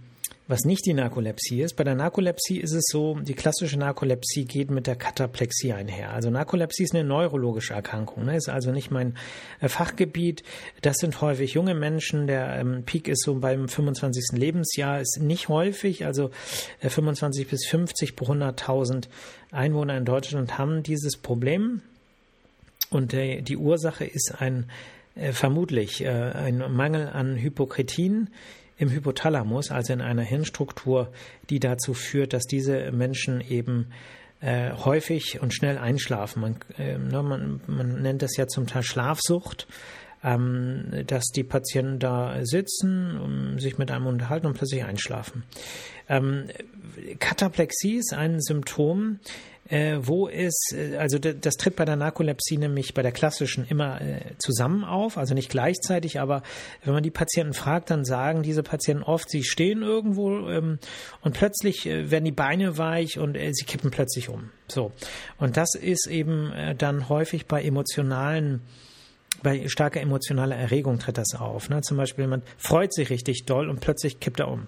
was 0.51 0.65
nicht 0.65 0.85
die 0.85 0.95
Narkolepsie 0.95 1.63
ist. 1.63 1.77
Bei 1.77 1.85
der 1.85 1.95
Narkolepsie 1.95 2.59
ist 2.59 2.73
es 2.73 2.85
so, 2.91 3.19
die 3.21 3.35
klassische 3.35 3.79
Narkolepsie 3.79 4.45
geht 4.45 4.71
mit 4.71 4.87
der 4.87 4.97
Kataplexie 4.97 5.73
einher. 5.73 6.11
Also 6.11 6.29
Narkolepsie 6.29 6.83
ist 6.83 6.95
eine 6.95 7.05
neurologische 7.05 7.75
Erkrankung, 7.75 8.25
ne? 8.25 8.37
ist 8.37 8.49
also 8.49 8.73
nicht 8.73 8.91
mein 8.91 9.17
äh, 9.61 9.69
Fachgebiet. 9.69 10.43
Das 10.83 10.97
sind 10.97 11.21
häufig 11.21 11.55
junge 11.55 11.75
Menschen. 11.75 12.27
Der 12.27 12.57
ähm, 12.59 12.83
Peak 12.85 13.07
ist 13.07 13.23
so 13.23 13.37
beim 13.37 13.69
25. 13.69 14.37
Lebensjahr, 14.37 15.01
ist 15.01 15.21
nicht 15.21 15.49
häufig, 15.49 16.05
also 16.05 16.31
äh, 16.81 16.89
25 16.89 17.49
bis 17.49 17.67
50 17.67 18.17
pro 18.17 18.33
100.000 18.33 19.05
Einwohner 19.53 19.97
in 19.97 20.05
Deutschland 20.05 20.59
haben 20.59 20.83
dieses 20.83 21.17
Problem. 21.17 21.81
Und 22.91 23.15
äh, 23.15 23.41
die 23.41 23.57
Ursache 23.57 24.05
ist 24.05 24.35
ein 24.41 24.69
äh, 25.15 25.33
vermutlich 25.33 26.05
äh, 26.05 26.09
ein 26.09 26.59
Mangel 26.73 27.09
an 27.09 27.37
Hypokretin 27.37 28.31
im 28.81 28.91
Hypothalamus, 28.91 29.71
also 29.71 29.93
in 29.93 30.01
einer 30.01 30.23
Hirnstruktur, 30.23 31.13
die 31.51 31.61
dazu 31.61 31.93
führt, 31.93 32.33
dass 32.33 32.45
diese 32.45 32.91
Menschen 32.93 33.43
eben 33.43 33.93
äh, 34.41 34.73
häufig 34.73 35.43
und 35.43 35.53
schnell 35.53 35.77
einschlafen. 35.77 36.41
Man, 36.41 36.57
äh, 36.79 36.97
ne, 36.97 37.23
man, 37.23 37.61
man 37.67 38.01
nennt 38.01 38.23
das 38.23 38.39
ja 38.39 38.47
zum 38.47 38.67
Teil 38.67 38.83
Schlafsucht, 38.83 39.69
ähm, 40.25 41.05
dass 41.07 41.27
die 41.27 41.45
Patienten 41.45 41.99
da 41.99 42.39
sitzen, 42.43 43.19
um, 43.21 43.59
sich 43.59 43.77
mit 43.77 43.91
einem 43.91 44.07
unterhalten 44.07 44.47
und 44.47 44.55
plötzlich 44.55 44.83
einschlafen. 44.83 45.45
Ähm, 46.09 46.47
Kataplexie 47.19 47.99
ist 47.99 48.15
ein 48.15 48.41
Symptom, 48.41 49.21
äh, 49.71 49.99
wo 50.03 50.29
es, 50.29 50.73
äh, 50.73 50.97
also 50.97 51.19
das 51.19 51.57
tritt 51.57 51.77
bei 51.77 51.85
der 51.85 51.97
Narkolepsie 51.97 52.59
nämlich 52.59 52.93
bei 52.93 53.03
der 53.03 53.13
klassischen 53.13 53.65
immer 53.65 54.01
äh, 54.01 54.21
zusammen 54.39 54.85
auf, 54.85 55.17
also 55.17 55.35
nicht 55.35 55.49
gleichzeitig, 55.49 56.21
aber 56.21 56.43
wenn 56.85 56.93
man 56.93 57.03
die 57.03 57.11
Patienten 57.11 57.55
fragt, 57.55 57.91
dann 57.91 58.05
sagen 58.05 58.43
diese 58.43 58.63
Patienten 58.63 59.05
oft, 59.05 59.31
sie 59.31 59.45
stehen 59.45 59.83
irgendwo 59.83 60.49
ähm, 60.49 60.79
und 61.23 61.35
plötzlich 61.35 61.87
äh, 61.87 62.11
werden 62.11 62.25
die 62.25 62.33
Beine 62.33 62.79
weich 62.79 63.19
und 63.19 63.37
äh, 63.37 63.53
sie 63.53 63.65
kippen 63.65 63.91
plötzlich 63.91 64.29
um. 64.29 64.51
So. 64.67 64.93
Und 65.39 65.57
das 65.57 65.75
ist 65.75 66.09
eben 66.09 66.53
äh, 66.53 66.75
dann 66.75 67.09
häufig 67.09 67.47
bei 67.47 67.63
emotionalen 67.63 68.63
bei 69.43 69.69
starker 69.69 70.03
emotionaler 70.03 70.57
Erregung 70.57 70.99
tritt 70.99 71.17
das 71.17 71.35
auf. 71.35 71.71
Ne? 71.71 71.81
Zum 71.81 71.97
Beispiel 71.97 72.25
jemand 72.25 72.45
freut 72.59 72.93
sich 72.93 73.09
richtig 73.09 73.47
doll 73.47 73.71
und 73.71 73.81
plötzlich 73.81 74.21
kippt 74.21 74.41
er 74.41 74.49
um. 74.49 74.67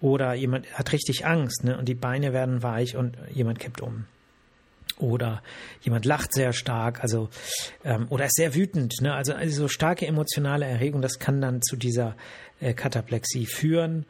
Oder 0.00 0.32
jemand 0.32 0.72
hat 0.72 0.92
richtig 0.92 1.26
Angst 1.26 1.64
ne? 1.64 1.76
und 1.76 1.88
die 1.88 1.94
Beine 1.94 2.32
werden 2.32 2.62
weich 2.62 2.96
und 2.96 3.18
jemand 3.34 3.58
kippt 3.58 3.82
um 3.82 4.06
oder 4.98 5.42
jemand 5.80 6.04
lacht 6.04 6.32
sehr 6.32 6.52
stark, 6.52 7.00
also 7.02 7.28
ähm, 7.84 8.06
oder 8.10 8.26
ist 8.26 8.36
sehr 8.36 8.54
wütend. 8.54 9.00
Ne? 9.00 9.14
Also, 9.14 9.34
also 9.34 9.62
so 9.62 9.68
starke 9.68 10.06
emotionale 10.06 10.66
Erregung, 10.66 11.02
das 11.02 11.18
kann 11.18 11.40
dann 11.40 11.62
zu 11.62 11.76
dieser 11.76 12.16
äh, 12.60 12.74
Kataplexie 12.74 13.46
führen. 13.46 14.06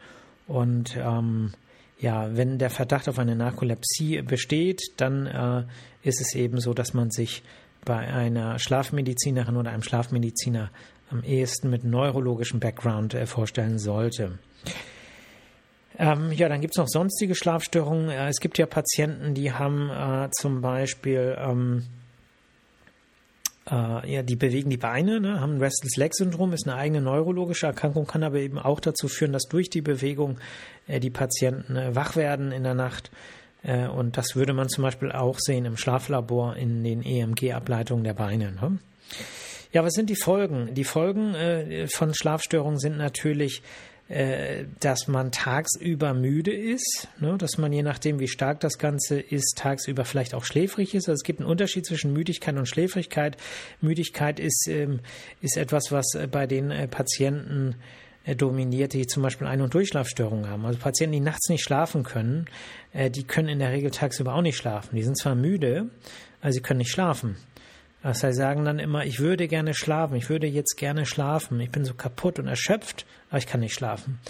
Und 0.47 0.97
ähm, 0.97 1.53
ja, 2.01 2.37
wenn 2.37 2.59
der 2.59 2.71
Verdacht 2.71 3.09
auf 3.09 3.19
eine 3.19 3.37
Narkolepsie 3.37 4.23
besteht, 4.23 4.81
dann 4.97 5.27
äh, 5.27 5.65
ist 6.03 6.21
es 6.21 6.35
eben 6.35 6.61
so, 6.61 6.73
dass 6.73 6.95
man 6.95 7.11
sich 7.11 7.43
bei 7.85 7.99
einer 7.99 8.59
Schlafmedizinerin 8.59 9.57
oder 9.57 9.71
einem 9.71 9.83
Schlafmediziner 9.83 10.71
am 11.11 11.23
ehesten 11.23 11.71
mit 11.71 11.85
neurologischem 11.85 12.61
Background 12.61 13.15
äh, 13.15 13.27
vorstellen 13.27 13.79
sollte. 13.79 14.39
Ähm, 15.99 16.31
ja, 16.31 16.49
dann 16.49 16.61
gibt 16.61 16.75
es 16.75 16.79
noch 16.79 16.87
sonstige 16.87 17.35
Schlafstörungen. 17.35 18.09
Äh, 18.09 18.29
es 18.29 18.39
gibt 18.39 18.57
ja 18.59 18.67
Patienten, 18.67 19.35
die 19.35 19.53
haben 19.53 19.91
äh, 19.91 20.31
zum 20.31 20.61
Beispiel, 20.61 21.37
ähm, 21.39 21.87
äh, 23.69 24.13
ja, 24.15 24.23
die 24.23 24.37
bewegen 24.37 24.71
die 24.71 24.77
Beine, 24.77 25.21
ne, 25.21 25.41
haben 25.41 25.59
Restless 25.59 25.97
Leg 25.97 26.15
Syndrom, 26.15 26.53
ist 26.53 26.69
eine 26.69 26.77
eigene 26.77 27.01
neurologische 27.01 27.67
Erkrankung, 27.67 28.07
kann 28.07 28.23
aber 28.23 28.39
eben 28.39 28.61
auch 28.61 28.79
dazu 28.79 29.09
führen, 29.09 29.33
dass 29.33 29.49
durch 29.49 29.71
die 29.71 29.83
Bewegung 29.83 30.39
äh, 30.87 31.01
die 31.01 31.11
Patienten 31.11 31.75
äh, 31.75 31.97
wach 31.97 32.15
werden 32.15 32.53
in 32.53 32.63
der 32.63 32.75
Nacht. 32.75 33.11
Und 33.61 34.17
das 34.17 34.37
würde 34.37 34.53
man 34.53 34.69
zum 34.69 34.85
Beispiel 34.85 35.11
auch 35.11 35.37
sehen 35.41 35.65
im 35.65 35.77
Schlaflabor 35.77 36.55
in 36.55 36.85
den 36.85 37.03
EMG-Ableitungen 37.03 38.05
der 38.05 38.15
Beine. 38.15 38.53
Ne? 38.53 38.79
Ja, 39.73 39.83
was 39.83 39.95
sind 39.95 40.11
die 40.11 40.17
Folgen? 40.17 40.75
Die 40.75 40.85
Folgen 40.85 41.35
von 41.89 42.15
Schlafstörungen 42.15 42.79
sind 42.79 42.97
natürlich, 42.97 43.63
äh, 44.09 44.65
dass 44.81 45.07
man 45.07 45.33
tagsüber 45.33 46.15
müde 46.15 46.51
ist, 46.51 47.09
ne? 47.21 47.37
dass 47.37 47.59
man 47.59 47.75
je 47.75 47.83
nachdem, 47.83 48.21
wie 48.21 48.27
stark 48.27 48.59
das 48.61 48.79
Ganze 48.79 49.21
ist, 49.21 49.59
tagsüber 49.59 50.07
vielleicht 50.07 50.33
auch 50.33 50.47
schläfrig 50.47 50.95
ist. 50.95 51.11
Also 51.11 51.21
es 51.21 51.25
gibt 51.25 51.41
einen 51.41 51.49
Unterschied 51.51 51.85
zwischen 51.85 52.15
Müdigkeit 52.15 52.57
und 52.57 52.67
Schläfrigkeit. 52.67 53.37
Müdigkeit 53.83 54.41
ist, 54.41 54.67
ähm, 54.67 55.01
ist 55.43 55.59
etwas, 55.59 55.93
was 55.93 56.15
äh, 56.15 56.27
bei 56.27 56.47
den 56.47 56.71
äh, 56.71 56.89
Patienten 56.89 57.75
äh, 58.25 58.35
dominiert, 58.35 58.95
die 58.95 59.07
zum 59.07 59.23
Beispiel 59.23 59.47
Ein- 59.47 59.61
und 59.61 59.75
Durchschlafstörungen 59.75 60.49
haben. 60.49 60.65
Also 60.65 60.79
Patienten, 60.79 61.13
die 61.13 61.21
nachts 61.21 61.51
nicht 61.51 61.63
schlafen 61.63 62.03
können, 62.03 62.47
die 62.95 63.25
können 63.25 63.49
in 63.49 63.59
der 63.59 63.73
Regel 63.73 63.91
tagsüber 63.91 64.35
auch 64.35 64.41
nicht 64.41 64.57
schlafen. 64.57 64.97
Die 64.97 65.03
sind 65.03 65.19
zwar 65.19 65.35
müde, 65.35 65.91
aber 66.41 66.53
sie 66.53 66.61
können 66.61 66.79
nicht 66.79 66.91
schlafen. 66.91 67.37
Heißt, 68.05 68.21
sie 68.21 68.33
sagen 68.33 68.65
dann 68.65 68.79
immer, 68.79 69.05
ich 69.05 69.19
würde 69.19 69.49
gerne 69.49 69.75
schlafen, 69.75 70.15
ich 70.15 70.31
würde 70.31 70.47
jetzt 70.47 70.77
gerne 70.77 71.05
schlafen, 71.05 71.61
ich 71.61 71.71
bin 71.71 71.85
so 71.85 71.95
kaputt 71.95 72.39
und 72.39 72.47
erschöpft, 72.47 73.07
aber 73.29 73.39
ich 73.39 73.47
kann 73.47 73.61
nicht 73.61 73.75
schlafen. 73.75 74.21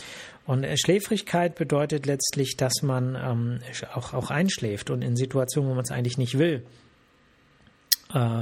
Und 0.46 0.64
äh, 0.64 0.76
Schläfrigkeit 0.78 1.54
bedeutet 1.54 2.06
letztlich, 2.06 2.56
dass 2.56 2.82
man 2.82 3.14
ähm, 3.14 3.60
auch, 3.94 4.14
auch 4.14 4.30
einschläft 4.30 4.88
und 4.88 5.02
in 5.02 5.16
Situationen, 5.16 5.70
wo 5.70 5.74
man 5.74 5.84
es 5.84 5.90
eigentlich 5.90 6.16
nicht 6.16 6.38
will, 6.38 6.64
äh, 8.14 8.40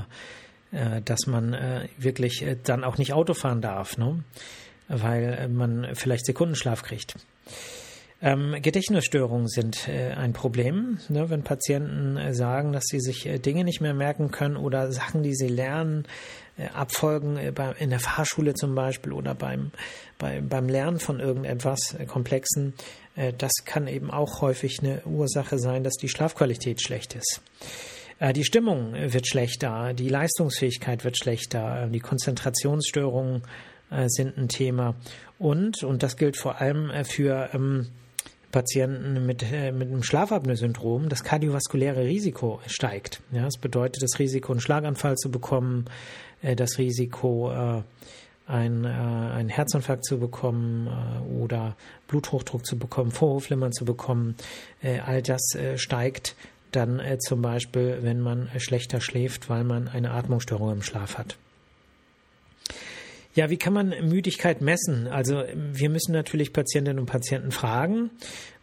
äh, 0.71 1.03
dass 1.03 1.27
man 1.27 1.55
äh, 1.55 1.89
wirklich 1.99 2.43
äh, 2.43 2.57
dann 2.63 2.85
auch 2.85 2.97
nicht 2.97 3.13
Auto 3.13 3.35
fahren 3.35 3.61
darf, 3.61 3.99
ne? 3.99 4.23
weil 4.89 5.49
man 5.49 5.95
vielleicht 5.95 6.27
Sekundenschlaf 6.27 6.85
kriegt. 6.85 7.17
Ähm, 8.23 8.57
Gedächtnisstörungen 8.63 9.47
sind 9.47 9.89
äh, 9.89 10.13
ein 10.13 10.33
Problem, 10.33 10.99
ne, 11.11 11.29
wenn 11.29 11.43
Patienten 11.43 12.17
äh, 12.17 12.33
sagen, 12.33 12.73
dass 12.73 12.85
sie 12.87 13.01
sich 13.01 13.27
äh, 13.27 13.39
Dinge 13.39 13.63
nicht 13.63 13.83
mehr 13.83 13.93
merken 13.93 14.31
können 14.31 14.57
oder 14.57 14.91
Sachen, 14.91 15.23
die 15.23 15.35
sie 15.35 15.49
lernen, 15.49 16.07
äh, 16.59 16.69
Abfolgen 16.69 17.37
äh, 17.37 17.53
bei, 17.55 17.73
in 17.79 17.91
der 17.91 18.01
Fahrschule 18.01 18.55
zum 18.55 18.75
Beispiel 18.75 19.13
oder 19.13 19.35
beim, 19.35 19.71
bei, 20.19 20.41
beim 20.41 20.69
Lernen 20.69 20.99
von 20.99 21.21
irgendetwas 21.21 21.95
äh, 21.99 22.07
Komplexen. 22.07 22.75
das 23.39 23.53
kann 23.65 23.89
eben 23.89 24.11
auch 24.11 24.43
häufig 24.43 24.81
eine 24.81 25.01
Ursache 25.07 25.59
sein, 25.59 25.85
dass 25.85 25.95
die 25.95 26.11
Schlafqualität 26.11 26.83
schlecht 26.83 27.15
ist. 27.15 27.41
Die 28.35 28.45
Stimmung 28.45 28.93
wird 28.93 29.27
schlechter, 29.27 29.95
die 29.95 30.11
Leistungsfähigkeit 30.11 31.03
wird 31.03 31.17
schlechter, 31.17 31.87
die 31.87 32.01
Konzentrationsstörungen 32.01 33.43
sind 34.07 34.37
ein 34.37 34.49
Thema. 34.49 34.97
Und, 35.39 35.83
und 35.83 36.03
das 36.03 36.19
gilt 36.19 36.37
vor 36.37 36.61
allem 36.61 36.93
für 37.07 37.49
ähm, 37.55 37.87
Patienten 38.53 39.27
mit, 39.27 39.43
äh, 39.43 39.73
mit 39.73 39.89
einem 39.89 40.03
Schlafapnoe-Syndrom 40.03 41.09
das 41.09 41.25
kardiovaskuläre 41.25 42.05
Risiko 42.05 42.61
steigt. 42.67 43.21
Ja, 43.33 43.45
das 43.45 43.59
bedeutet 43.59 44.03
das 44.03 44.19
Risiko, 44.19 44.53
einen 44.53 44.61
Schlaganfall 44.61 45.17
zu 45.17 45.31
bekommen, 45.31 45.87
äh, 46.43 46.57
das 46.57 46.79
Risiko, 46.79 47.51
äh, 47.51 47.83
ein, 48.47 48.85
äh, 48.85 48.89
einen 48.89 49.49
Herzinfarkt 49.49 50.05
zu 50.05 50.19
bekommen 50.19 50.87
äh, 50.87 51.43
oder 51.43 51.77
Bluthochdruck 52.09 52.65
zu 52.65 52.79
bekommen, 52.79 53.11
Vorhofflimmern 53.11 53.73
zu 53.73 53.85
bekommen. 53.85 54.37
Äh, 54.83 55.01
all 55.01 55.23
das 55.23 55.55
äh, 55.55 55.77
steigt 55.79 56.37
dann 56.73 57.01
äh, 57.01 57.19
zum 57.19 57.43
Beispiel, 57.43 57.99
wenn 58.03 58.21
man 58.21 58.49
schlechter 58.59 59.01
schläft, 59.01 59.49
weil 59.51 59.65
man 59.65 59.89
eine 59.89 60.13
Atmungsstörung 60.13 60.73
im 60.73 60.83
Schlaf 60.83 61.19
hat. 61.19 61.37
Ja, 63.37 63.51
wie 63.51 63.59
kann 63.59 63.75
man 63.75 63.91
Müdigkeit 64.09 64.63
messen? 64.63 65.09
Also 65.09 65.45
wir 65.55 65.91
müssen 65.91 66.13
natürlich 66.13 66.55
Patientinnen 66.55 66.99
und 66.99 67.05
Patienten 67.05 67.51
fragen, 67.51 68.11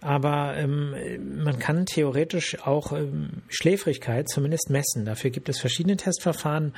aber 0.01 0.57
ähm, 0.57 0.95
man 1.43 1.59
kann 1.59 1.85
theoretisch 1.85 2.57
auch 2.65 2.91
ähm, 2.91 3.43
Schläfrigkeit 3.49 4.27
zumindest 4.27 4.71
messen. 4.71 5.05
Dafür 5.05 5.29
gibt 5.29 5.47
es 5.47 5.59
verschiedene 5.59 5.95
Testverfahren. 5.95 6.73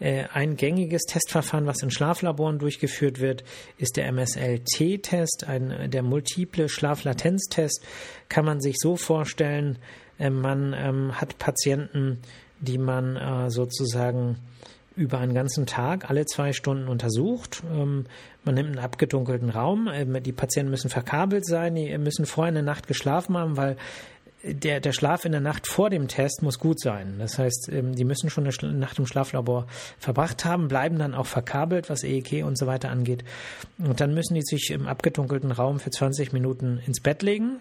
Äh, 0.00 0.24
ein 0.32 0.56
gängiges 0.56 1.02
Testverfahren, 1.02 1.66
was 1.66 1.82
in 1.82 1.90
Schlaflaboren 1.90 2.58
durchgeführt 2.58 3.20
wird, 3.20 3.44
ist 3.76 3.98
der 3.98 4.06
MSLT-Test, 4.10 5.44
der 5.46 6.02
multiple 6.02 6.70
Schlaflatenztest. 6.70 7.84
Kann 8.30 8.46
man 8.46 8.62
sich 8.62 8.76
so 8.78 8.96
vorstellen, 8.96 9.78
äh, 10.18 10.30
man 10.30 10.72
ähm, 10.72 11.20
hat 11.20 11.36
Patienten, 11.38 12.20
die 12.60 12.78
man 12.78 13.16
äh, 13.16 13.50
sozusagen 13.50 14.38
über 14.96 15.18
einen 15.18 15.34
ganzen 15.34 15.66
Tag 15.66 16.08
alle 16.08 16.26
zwei 16.26 16.52
Stunden 16.52 16.88
untersucht. 16.88 17.62
Ähm, 17.72 18.06
man 18.44 18.54
nimmt 18.54 18.70
einen 18.70 18.78
abgedunkelten 18.78 19.50
Raum. 19.50 19.88
Ähm, 19.92 20.22
die 20.22 20.32
Patienten 20.32 20.70
müssen 20.70 20.90
verkabelt 20.90 21.46
sein. 21.46 21.74
Die 21.74 21.96
müssen 21.98 22.26
vorher 22.26 22.52
eine 22.52 22.62
Nacht 22.62 22.86
geschlafen 22.86 23.36
haben, 23.36 23.56
weil 23.56 23.76
der, 24.44 24.80
der 24.80 24.92
Schlaf 24.92 25.24
in 25.24 25.32
der 25.32 25.40
Nacht 25.40 25.66
vor 25.66 25.90
dem 25.90 26.06
Test 26.06 26.42
muss 26.42 26.58
gut 26.58 26.80
sein. 26.80 27.16
Das 27.18 27.38
heißt, 27.38 27.70
ähm, 27.72 27.94
die 27.94 28.04
müssen 28.04 28.30
schon 28.30 28.46
eine 28.46 28.72
Nacht 28.72 28.98
im 28.98 29.06
Schlaflabor 29.06 29.66
verbracht 29.98 30.44
haben, 30.44 30.68
bleiben 30.68 30.98
dann 30.98 31.14
auch 31.14 31.26
verkabelt, 31.26 31.88
was 31.88 32.04
EEG 32.04 32.44
und 32.44 32.58
so 32.58 32.66
weiter 32.66 32.90
angeht. 32.90 33.24
Und 33.78 34.00
dann 34.00 34.14
müssen 34.14 34.34
die 34.34 34.42
sich 34.42 34.70
im 34.70 34.86
abgedunkelten 34.86 35.50
Raum 35.50 35.80
für 35.80 35.90
20 35.90 36.32
Minuten 36.32 36.80
ins 36.86 37.00
Bett 37.00 37.22
legen, 37.22 37.60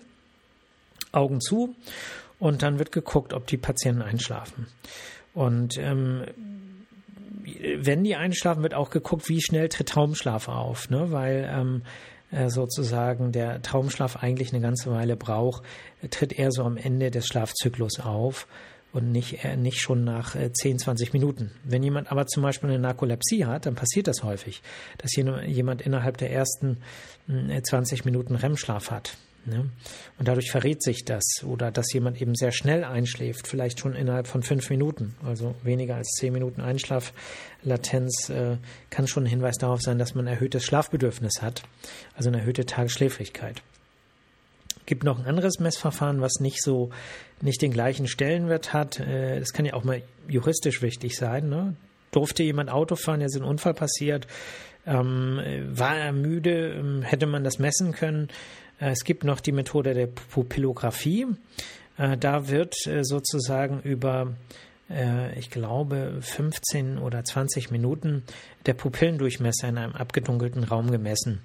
Augen 1.11 1.39
zu, 1.41 1.75
und 2.39 2.61
dann 2.61 2.79
wird 2.79 2.91
geguckt, 2.91 3.33
ob 3.33 3.47
die 3.47 3.57
Patienten 3.57 4.01
einschlafen. 4.01 4.67
Und 5.33 5.77
ähm, 5.77 6.23
wenn 7.77 8.03
die 8.03 8.15
einschlafen, 8.15 8.63
wird 8.63 8.73
auch 8.73 8.89
geguckt, 8.89 9.29
wie 9.29 9.41
schnell 9.41 9.69
tritt 9.69 9.89
Traumschlaf 9.89 10.47
auf, 10.47 10.89
ne? 10.89 11.11
weil 11.11 11.49
ähm, 11.51 11.81
äh, 12.31 12.49
sozusagen 12.49 13.31
der 13.31 13.61
Traumschlaf 13.61 14.17
eigentlich 14.17 14.53
eine 14.53 14.61
ganze 14.61 14.91
Weile 14.91 15.15
braucht, 15.15 15.63
tritt 16.09 16.33
eher 16.33 16.51
so 16.51 16.63
am 16.63 16.77
Ende 16.77 17.11
des 17.11 17.27
Schlafzyklus 17.27 17.99
auf 17.99 18.47
und 18.91 19.11
nicht, 19.11 19.43
äh, 19.43 19.57
nicht 19.57 19.79
schon 19.79 20.03
nach 20.03 20.35
äh, 20.35 20.51
10, 20.51 20.79
20 20.79 21.13
Minuten. 21.13 21.51
Wenn 21.63 21.83
jemand 21.83 22.11
aber 22.11 22.27
zum 22.27 22.43
Beispiel 22.43 22.69
eine 22.69 22.79
Narkolepsie 22.79 23.45
hat, 23.45 23.65
dann 23.65 23.75
passiert 23.75 24.07
das 24.07 24.23
häufig, 24.23 24.61
dass 24.99 25.15
jemand 25.15 25.81
innerhalb 25.81 26.17
der 26.17 26.31
ersten 26.31 26.77
äh, 27.27 27.61
20 27.61 28.05
Minuten 28.05 28.35
REM-Schlaf 28.35 28.91
hat. 28.91 29.17
Ne? 29.45 29.69
Und 30.17 30.27
dadurch 30.27 30.51
verrät 30.51 30.81
sich 30.81 31.03
das 31.03 31.43
oder 31.45 31.71
dass 31.71 31.91
jemand 31.91 32.21
eben 32.21 32.33
sehr 32.35 32.51
schnell 32.51 32.83
einschläft, 32.83 33.47
vielleicht 33.47 33.79
schon 33.79 33.93
innerhalb 33.93 34.27
von 34.27 34.41
fünf 34.41 34.69
Minuten, 34.69 35.15
also 35.25 35.55
weniger 35.63 35.95
als 35.95 36.07
zehn 36.17 36.31
Minuten 36.31 36.61
Einschlaflatenz 36.61 38.29
äh, 38.29 38.57
kann 38.89 39.07
schon 39.07 39.23
ein 39.23 39.29
Hinweis 39.29 39.57
darauf 39.57 39.81
sein, 39.81 39.97
dass 39.97 40.15
man 40.15 40.27
erhöhtes 40.27 40.63
Schlafbedürfnis 40.63 41.41
hat, 41.41 41.63
also 42.15 42.29
eine 42.29 42.39
erhöhte 42.39 42.65
Tagesschläfrigkeit. 42.65 43.61
Gibt 44.85 45.03
noch 45.03 45.19
ein 45.19 45.25
anderes 45.25 45.59
Messverfahren, 45.59 46.21
was 46.21 46.39
nicht 46.39 46.61
so 46.61 46.91
nicht 47.41 47.61
den 47.61 47.71
gleichen 47.71 48.07
Stellenwert 48.07 48.71
hat. 48.73 48.99
Äh, 48.99 49.39
das 49.39 49.51
kann 49.51 49.65
ja 49.65 49.73
auch 49.73 49.83
mal 49.83 50.01
juristisch 50.27 50.81
wichtig 50.81 51.17
sein. 51.17 51.49
Ne? 51.49 51.75
Durfte 52.11 52.43
jemand 52.43 52.69
Auto 52.69 52.95
fahren, 52.95 53.19
jetzt 53.19 53.35
ist 53.35 53.41
ein 53.41 53.47
Unfall 53.47 53.73
passiert, 53.73 54.27
ähm, 54.85 55.39
war 55.71 55.97
er 55.97 56.11
müde, 56.11 56.73
ähm, 56.73 57.01
hätte 57.01 57.25
man 57.25 57.43
das 57.43 57.59
messen 57.59 57.93
können 57.93 58.27
äh, 58.29 58.31
es 58.91 59.03
gibt 59.03 59.23
noch 59.23 59.39
die 59.39 59.51
Methode 59.51 59.93
der 59.93 60.07
Pupillographie. 60.07 61.27
Äh, 61.97 62.17
da 62.17 62.49
wird 62.49 62.75
äh, 62.87 63.03
sozusagen 63.03 63.81
über, 63.81 64.33
ich 65.37 65.49
glaube, 65.49 66.17
15 66.19 66.99
oder 66.99 67.23
20 67.23 67.71
Minuten 67.71 68.23
der 68.67 68.73
Pupillendurchmesser 68.73 69.69
in 69.69 69.77
einem 69.77 69.93
abgedunkelten 69.93 70.65
Raum 70.65 70.91
gemessen. 70.91 71.41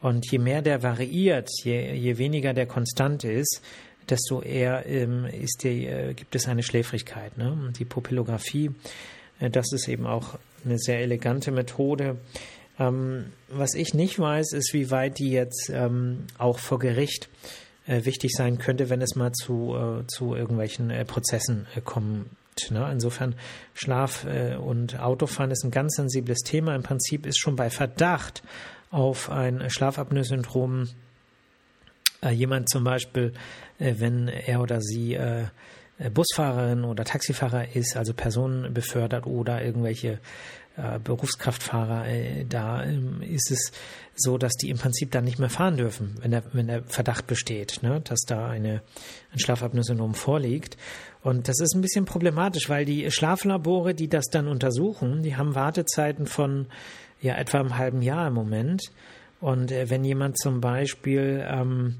Und 0.00 0.30
je 0.32 0.38
mehr 0.38 0.62
der 0.62 0.82
variiert, 0.82 1.48
je, 1.62 1.92
je 1.94 2.18
weniger 2.18 2.54
der 2.54 2.66
konstant 2.66 3.24
ist, 3.24 3.62
desto 4.08 4.42
eher 4.42 4.86
ähm, 4.86 5.26
ist 5.26 5.64
die, 5.64 5.86
äh, 5.86 6.14
gibt 6.14 6.34
es 6.34 6.48
eine 6.48 6.62
Schläfrigkeit. 6.62 7.36
Ne? 7.36 7.50
Und 7.50 7.78
die 7.78 7.84
Pupillographie, 7.84 8.70
äh, 9.40 9.50
das 9.50 9.72
ist 9.72 9.88
eben 9.88 10.06
auch 10.06 10.38
eine 10.64 10.78
sehr 10.78 11.00
elegante 11.00 11.50
Methode, 11.50 12.16
ähm, 12.78 13.26
was 13.48 13.74
ich 13.74 13.94
nicht 13.94 14.18
weiß, 14.18 14.52
ist, 14.52 14.72
wie 14.72 14.90
weit 14.90 15.18
die 15.18 15.30
jetzt 15.30 15.70
ähm, 15.72 16.24
auch 16.38 16.58
vor 16.58 16.78
Gericht 16.78 17.28
äh, 17.86 18.04
wichtig 18.04 18.32
sein 18.36 18.58
könnte, 18.58 18.90
wenn 18.90 19.02
es 19.02 19.16
mal 19.16 19.32
zu, 19.32 19.74
äh, 19.74 20.06
zu 20.06 20.34
irgendwelchen 20.34 20.90
äh, 20.90 21.04
Prozessen 21.04 21.66
äh, 21.74 21.80
kommt. 21.80 22.26
Ne? 22.70 22.88
Insofern 22.92 23.34
Schlaf 23.74 24.24
äh, 24.24 24.56
und 24.56 25.00
Autofahren 25.00 25.50
ist 25.50 25.64
ein 25.64 25.70
ganz 25.70 25.94
sensibles 25.96 26.40
Thema. 26.40 26.74
Im 26.74 26.82
Prinzip 26.82 27.26
ist 27.26 27.38
schon 27.38 27.56
bei 27.56 27.70
Verdacht 27.70 28.42
auf 28.90 29.30
ein 29.30 29.68
Schlafapnoe-Syndrom 29.68 30.88
äh, 32.22 32.30
jemand 32.30 32.68
zum 32.68 32.84
Beispiel, 32.84 33.32
wenn 33.78 34.26
er 34.26 34.60
oder 34.60 34.80
sie 34.80 35.16
Busfahrerin 36.12 36.84
oder 36.84 37.04
Taxifahrer 37.04 37.74
ist, 37.74 37.96
also 37.96 38.14
Personen 38.14 38.72
befördert 38.72 39.26
oder 39.26 39.64
irgendwelche 39.64 40.20
äh, 40.78 41.00
Berufskraftfahrer, 41.00 42.06
äh, 42.06 42.44
da 42.44 42.84
ähm, 42.84 43.20
ist 43.20 43.50
es 43.50 43.72
so, 44.14 44.38
dass 44.38 44.52
die 44.52 44.70
im 44.70 44.78
Prinzip 44.78 45.10
dann 45.10 45.24
nicht 45.24 45.40
mehr 45.40 45.50
fahren 45.50 45.76
dürfen, 45.76 46.16
wenn 46.20 46.30
der, 46.30 46.44
wenn 46.52 46.68
der 46.68 46.84
Verdacht 46.84 47.26
besteht, 47.26 47.82
ne, 47.82 48.00
dass 48.00 48.20
da 48.20 48.48
eine, 48.48 48.82
ein 49.32 49.40
Schlafapnoe-Syndrom 49.40 50.14
vorliegt. 50.14 50.76
Und 51.22 51.48
das 51.48 51.58
ist 51.58 51.74
ein 51.74 51.80
bisschen 51.80 52.04
problematisch, 52.04 52.68
weil 52.68 52.84
die 52.84 53.10
Schlaflabore, 53.10 53.94
die 53.94 54.08
das 54.08 54.26
dann 54.26 54.46
untersuchen, 54.46 55.22
die 55.22 55.36
haben 55.36 55.56
Wartezeiten 55.56 56.26
von 56.26 56.66
ja 57.20 57.34
etwa 57.34 57.58
einem 57.58 57.76
halben 57.76 58.02
Jahr 58.02 58.28
im 58.28 58.34
Moment. 58.34 58.82
Und 59.40 59.72
äh, 59.72 59.90
wenn 59.90 60.04
jemand 60.04 60.38
zum 60.38 60.60
Beispiel 60.60 61.44
ähm, 61.44 61.96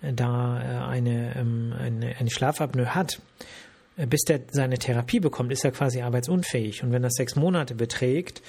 da 0.00 0.60
äh, 0.60 0.90
eine, 0.90 1.36
ähm, 1.36 1.74
eine, 1.78 2.16
eine 2.16 2.30
Schlafapnoe 2.30 2.94
hat, 2.94 3.20
bis 3.96 4.22
der 4.22 4.42
seine 4.52 4.78
Therapie 4.78 5.18
bekommt, 5.18 5.50
ist 5.50 5.64
er 5.64 5.72
quasi 5.72 6.02
arbeitsunfähig. 6.02 6.84
Und 6.84 6.92
wenn 6.92 7.02
das 7.02 7.14
sechs 7.14 7.34
Monate 7.34 7.74
beträgt 7.74 8.42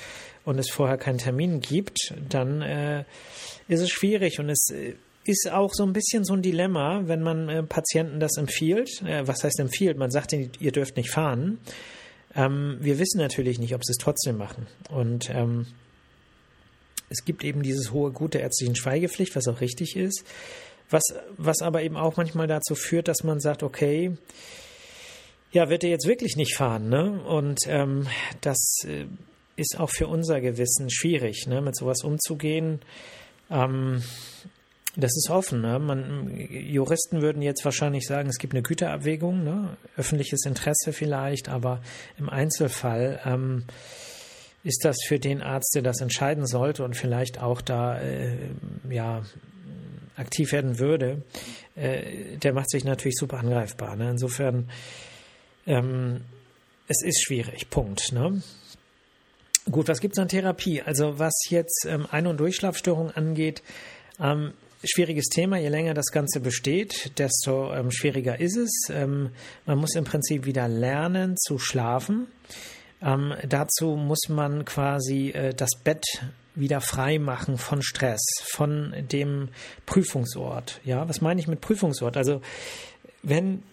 und 0.45 0.59
es 0.59 0.69
vorher 0.69 0.97
keinen 0.97 1.17
Termin 1.17 1.59
gibt, 1.59 2.13
dann 2.29 2.61
äh, 2.61 3.03
ist 3.67 3.81
es 3.81 3.89
schwierig 3.89 4.39
und 4.39 4.49
es 4.49 4.69
äh, 4.69 4.93
ist 5.25 5.49
auch 5.51 5.73
so 5.73 5.83
ein 5.83 5.93
bisschen 5.93 6.23
so 6.23 6.33
ein 6.33 6.41
Dilemma, 6.41 7.03
wenn 7.05 7.21
man 7.21 7.49
äh, 7.49 7.63
Patienten 7.63 8.19
das 8.19 8.37
empfiehlt. 8.37 9.01
Äh, 9.03 9.27
was 9.27 9.43
heißt 9.43 9.59
empfiehlt? 9.59 9.97
Man 9.97 10.11
sagt 10.11 10.33
ihnen, 10.33 10.51
ihr 10.59 10.71
dürft 10.71 10.97
nicht 10.97 11.09
fahren. 11.09 11.59
Ähm, 12.35 12.77
wir 12.79 12.99
wissen 12.99 13.19
natürlich 13.19 13.59
nicht, 13.59 13.73
ob 13.73 13.83
sie 13.83 13.91
es 13.91 13.97
trotzdem 13.97 14.37
machen. 14.37 14.67
Und 14.89 15.29
ähm, 15.29 15.67
es 17.09 17.25
gibt 17.25 17.43
eben 17.43 17.63
dieses 17.63 17.91
hohe 17.91 18.11
Gut 18.11 18.33
der 18.33 18.41
ärztlichen 18.41 18.75
Schweigepflicht, 18.75 19.35
was 19.35 19.47
auch 19.47 19.61
richtig 19.61 19.95
ist. 19.95 20.23
Was, 20.89 21.03
was 21.37 21.61
aber 21.61 21.83
eben 21.83 21.97
auch 21.97 22.17
manchmal 22.17 22.47
dazu 22.47 22.75
führt, 22.75 23.07
dass 23.07 23.23
man 23.23 23.39
sagt, 23.39 23.63
okay, 23.63 24.17
ja, 25.51 25.69
wird 25.69 25.83
er 25.83 25.89
jetzt 25.89 26.07
wirklich 26.07 26.35
nicht 26.35 26.55
fahren, 26.55 26.89
ne? 26.89 27.21
Und 27.23 27.59
ähm, 27.67 28.07
das 28.41 28.77
äh, 28.85 29.05
ist 29.59 29.79
auch 29.79 29.89
für 29.89 30.07
unser 30.07 30.41
Gewissen 30.41 30.89
schwierig, 30.89 31.45
ne? 31.47 31.61
mit 31.61 31.75
sowas 31.75 32.03
umzugehen. 32.03 32.79
Ähm, 33.51 34.01
das 34.95 35.15
ist 35.15 35.29
offen. 35.29 35.61
Ne? 35.61 35.79
Man, 35.79 36.47
Juristen 36.49 37.21
würden 37.21 37.41
jetzt 37.41 37.63
wahrscheinlich 37.65 38.07
sagen, 38.07 38.29
es 38.29 38.37
gibt 38.37 38.53
eine 38.53 38.63
Güterabwägung, 38.63 39.43
ne? 39.43 39.77
öffentliches 39.97 40.45
Interesse 40.45 40.93
vielleicht, 40.93 41.49
aber 41.49 41.81
im 42.17 42.29
Einzelfall 42.29 43.19
ähm, 43.25 43.65
ist 44.63 44.83
das 44.83 44.97
für 45.05 45.19
den 45.19 45.41
Arzt, 45.41 45.73
der 45.75 45.81
das 45.81 46.01
entscheiden 46.01 46.45
sollte 46.45 46.83
und 46.83 46.95
vielleicht 46.95 47.41
auch 47.41 47.61
da 47.61 47.99
äh, 47.99 48.35
ja 48.89 49.23
aktiv 50.19 50.51
werden 50.51 50.79
würde, 50.79 51.23
äh, 51.75 52.37
der 52.37 52.53
macht 52.53 52.69
sich 52.69 52.83
natürlich 52.83 53.15
super 53.17 53.37
angreifbar. 53.39 53.95
Ne? 53.95 54.11
Insofern, 54.11 54.69
ähm, 55.65 56.21
es 56.87 57.03
ist 57.03 57.23
schwierig. 57.23 57.69
Punkt. 57.69 58.11
Ne? 58.11 58.41
Gut, 59.71 59.87
was 59.87 60.01
gibt 60.01 60.15
es 60.17 60.19
an 60.19 60.27
Therapie? 60.27 60.81
Also 60.81 61.19
was 61.19 61.33
jetzt 61.49 61.85
ähm, 61.87 62.07
Ein- 62.11 62.27
und 62.27 62.39
Durchschlafstörungen 62.39 63.15
angeht, 63.15 63.61
ähm, 64.19 64.53
schwieriges 64.83 65.25
Thema. 65.25 65.57
Je 65.57 65.69
länger 65.69 65.93
das 65.93 66.11
Ganze 66.11 66.39
besteht, 66.39 67.17
desto 67.19 67.73
ähm, 67.73 67.91
schwieriger 67.91 68.39
ist 68.39 68.57
es. 68.57 68.71
Ähm, 68.89 69.31
man 69.65 69.77
muss 69.77 69.95
im 69.95 70.05
Prinzip 70.05 70.45
wieder 70.45 70.67
lernen 70.67 71.37
zu 71.37 71.57
schlafen. 71.59 72.27
Ähm, 73.01 73.33
dazu 73.47 73.95
muss 73.95 74.29
man 74.29 74.65
quasi 74.65 75.29
äh, 75.29 75.53
das 75.53 75.71
Bett 75.83 76.05
wieder 76.59 76.81
frei 76.81 77.19
machen 77.19 77.57
von 77.57 77.81
Stress, 77.81 78.21
von 78.51 78.93
dem 79.11 79.49
Prüfungsort. 79.85 80.81
Ja, 80.83 81.07
was 81.07 81.21
meine 81.21 81.39
ich 81.39 81.47
mit 81.47 81.61
Prüfungsort? 81.61 82.17
Also 82.17 82.41
wenn 83.23 83.63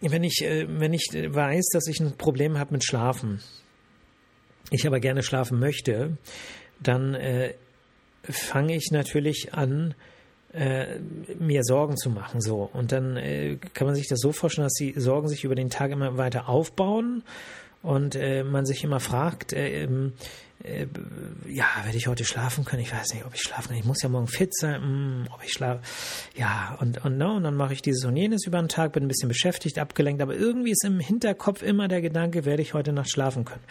wenn 0.00 0.24
ich 0.24 0.42
äh, 0.42 0.66
wenn 0.68 0.92
ich 0.92 1.08
weiß, 1.12 1.66
dass 1.72 1.86
ich 1.88 2.00
ein 2.00 2.16
Problem 2.16 2.58
habe 2.58 2.74
mit 2.74 2.84
Schlafen, 2.84 3.40
ich 4.70 4.86
aber 4.86 5.00
gerne 5.00 5.22
schlafen 5.22 5.58
möchte, 5.58 6.16
dann 6.80 7.14
äh, 7.14 7.54
fange 8.22 8.74
ich 8.74 8.90
natürlich 8.90 9.54
an, 9.54 9.94
äh, 10.52 10.98
mir 11.38 11.62
Sorgen 11.62 11.96
zu 11.96 12.10
machen. 12.10 12.40
So. 12.40 12.68
Und 12.72 12.92
dann 12.92 13.16
äh, 13.16 13.56
kann 13.74 13.86
man 13.86 13.94
sich 13.94 14.08
das 14.08 14.20
so 14.20 14.32
vorstellen, 14.32 14.66
dass 14.66 14.74
die 14.74 14.94
Sorgen 14.96 15.28
sich 15.28 15.44
über 15.44 15.54
den 15.54 15.70
Tag 15.70 15.90
immer 15.90 16.16
weiter 16.16 16.48
aufbauen 16.48 17.22
und 17.86 18.16
äh, 18.16 18.42
man 18.42 18.66
sich 18.66 18.82
immer 18.82 18.98
fragt, 18.98 19.52
äh, 19.52 19.84
ähm, 19.84 20.12
äh, 20.64 20.86
ja, 21.48 21.66
werde 21.84 21.96
ich 21.96 22.08
heute 22.08 22.24
schlafen 22.24 22.64
können? 22.64 22.82
Ich 22.82 22.92
weiß 22.92 23.14
nicht, 23.14 23.24
ob 23.24 23.34
ich 23.34 23.42
schlafen 23.42 23.68
kann. 23.68 23.76
Ich 23.76 23.84
muss 23.84 24.02
ja 24.02 24.08
morgen 24.08 24.26
fit 24.26 24.52
sein, 24.56 24.80
mm, 24.80 25.28
ob 25.32 25.44
ich 25.44 25.52
schlafe. 25.52 25.82
Ja, 26.36 26.76
und, 26.80 27.04
und, 27.04 27.16
no, 27.16 27.36
und 27.36 27.44
dann 27.44 27.54
mache 27.54 27.74
ich 27.74 27.82
dieses 27.82 28.04
und 28.04 28.16
jenes 28.16 28.44
über 28.44 28.58
den 28.58 28.68
Tag, 28.68 28.92
bin 28.92 29.04
ein 29.04 29.08
bisschen 29.08 29.28
beschäftigt, 29.28 29.78
abgelenkt, 29.78 30.20
aber 30.20 30.34
irgendwie 30.34 30.72
ist 30.72 30.84
im 30.84 30.98
Hinterkopf 30.98 31.62
immer 31.62 31.86
der 31.86 32.00
Gedanke, 32.00 32.44
werde 32.44 32.62
ich 32.62 32.74
heute 32.74 32.92
Nacht 32.92 33.10
schlafen 33.10 33.44
können 33.44 33.62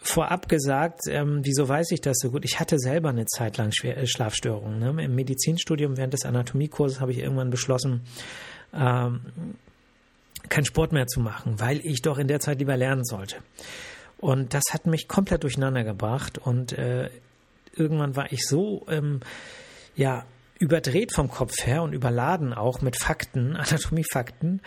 vorab 0.00 0.48
gesagt, 0.48 1.02
ähm, 1.08 1.40
wieso 1.42 1.68
weiß 1.68 1.90
ich 1.90 2.00
das 2.00 2.16
so 2.18 2.30
gut? 2.30 2.44
Ich 2.46 2.58
hatte 2.58 2.78
selber 2.78 3.10
eine 3.10 3.26
Zeit 3.26 3.58
lang 3.58 3.72
Schwer 3.72 3.98
äh, 3.98 4.06
Schlafstörungen. 4.06 4.78
Ne? 4.78 5.04
Im 5.04 5.14
Medizinstudium 5.14 5.98
während 5.98 6.14
des 6.14 6.24
Anatomiekurses 6.24 7.00
habe 7.00 7.12
ich 7.12 7.18
irgendwann 7.18 7.50
beschlossen, 7.50 8.00
ähm, 8.72 9.20
keinen 10.48 10.64
Sport 10.64 10.92
mehr 10.92 11.06
zu 11.06 11.20
machen, 11.20 11.60
weil 11.60 11.80
ich 11.84 12.02
doch 12.02 12.18
in 12.18 12.28
der 12.28 12.40
Zeit 12.40 12.58
lieber 12.58 12.76
lernen 12.76 13.04
sollte. 13.04 13.36
Und 14.18 14.54
das 14.54 14.64
hat 14.72 14.86
mich 14.86 15.06
komplett 15.08 15.44
durcheinander 15.44 15.84
gebracht 15.84 16.38
und 16.38 16.72
äh, 16.72 17.08
irgendwann 17.74 18.16
war 18.16 18.32
ich 18.32 18.46
so, 18.46 18.84
ähm, 18.88 19.20
ja, 19.94 20.24
überdreht 20.58 21.14
vom 21.14 21.30
Kopf 21.30 21.64
her 21.64 21.82
und 21.82 21.92
überladen 21.92 22.52
auch 22.52 22.80
mit 22.80 22.96
Fakten, 22.96 23.56
Anatomiefakten 23.56 24.60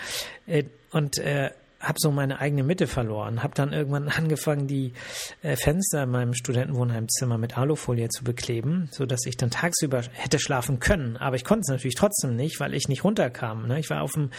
äh, 0.48 0.64
und 0.92 1.18
äh, 1.18 1.52
habe 1.82 1.98
so 2.00 2.12
meine 2.12 2.40
eigene 2.40 2.64
Mitte 2.64 2.88
verloren, 2.88 3.44
habe 3.44 3.54
dann 3.56 3.74
irgendwann 3.74 4.08
angefangen, 4.10 4.68
die 4.68 4.94
äh, 5.42 5.56
Fenster 5.56 6.04
in 6.04 6.12
meinem 6.12 6.34
Studentenwohnheimzimmer 6.34 7.38
mit 7.38 7.58
Alufolie 7.58 8.10
zu 8.10 8.24
bekleben, 8.24 8.90
so 8.92 9.06
dass 9.06 9.26
ich 9.26 9.38
dann 9.38 9.50
tagsüber 9.50 10.04
hätte 10.14 10.40
schlafen 10.40 10.80
können, 10.80 11.18
aber 11.18 11.36
ich 11.36 11.44
konnte 11.44 11.62
es 11.62 11.70
natürlich 11.70 11.96
trotzdem 11.96 12.36
nicht, 12.36 12.60
weil 12.60 12.74
ich 12.74 12.88
nicht 12.88 13.04
runterkam. 13.04 13.68
Ne? 13.68 13.80
Ich 13.80 13.90
war 13.90 14.02
auf 14.02 14.16
einem 14.16 14.30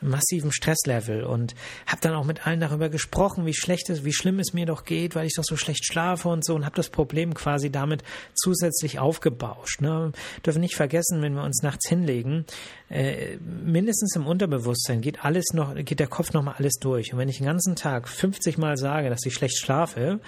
massiven 0.00 0.52
Stresslevel 0.52 1.24
und 1.24 1.54
habe 1.86 2.00
dann 2.00 2.14
auch 2.14 2.24
mit 2.24 2.46
allen 2.46 2.60
darüber 2.60 2.88
gesprochen, 2.88 3.46
wie 3.46 3.54
schlecht 3.54 3.90
es, 3.90 4.04
wie 4.04 4.12
schlimm 4.12 4.38
es 4.38 4.52
mir 4.52 4.66
doch 4.66 4.84
geht, 4.84 5.14
weil 5.14 5.26
ich 5.26 5.34
doch 5.34 5.44
so 5.44 5.56
schlecht 5.56 5.84
schlafe 5.84 6.28
und 6.28 6.44
so 6.44 6.54
und 6.54 6.64
habe 6.64 6.76
das 6.76 6.90
Problem 6.90 7.34
quasi 7.34 7.70
damit 7.70 8.02
zusätzlich 8.34 8.98
aufgebauscht. 8.98 9.80
Ne? 9.80 10.12
Dürfen 10.44 10.60
nicht 10.60 10.76
vergessen, 10.76 11.22
wenn 11.22 11.34
wir 11.34 11.42
uns 11.42 11.62
nachts 11.62 11.88
hinlegen, 11.88 12.44
äh, 12.90 13.38
mindestens 13.38 14.14
im 14.14 14.26
Unterbewusstsein 14.26 15.00
geht 15.00 15.24
alles 15.24 15.46
noch, 15.52 15.74
geht 15.74 16.00
der 16.00 16.06
Kopf 16.06 16.32
noch 16.32 16.42
mal 16.42 16.54
alles 16.58 16.74
durch. 16.84 17.12
Und 17.12 17.18
wenn 17.18 17.28
ich 17.28 17.38
den 17.38 17.46
ganzen 17.46 17.76
Tag 17.76 18.08
50 18.08 18.58
Mal 18.58 18.76
sage, 18.76 19.10
dass 19.10 19.24
ich 19.24 19.34
schlecht 19.34 19.58
schlafe, 19.58 20.20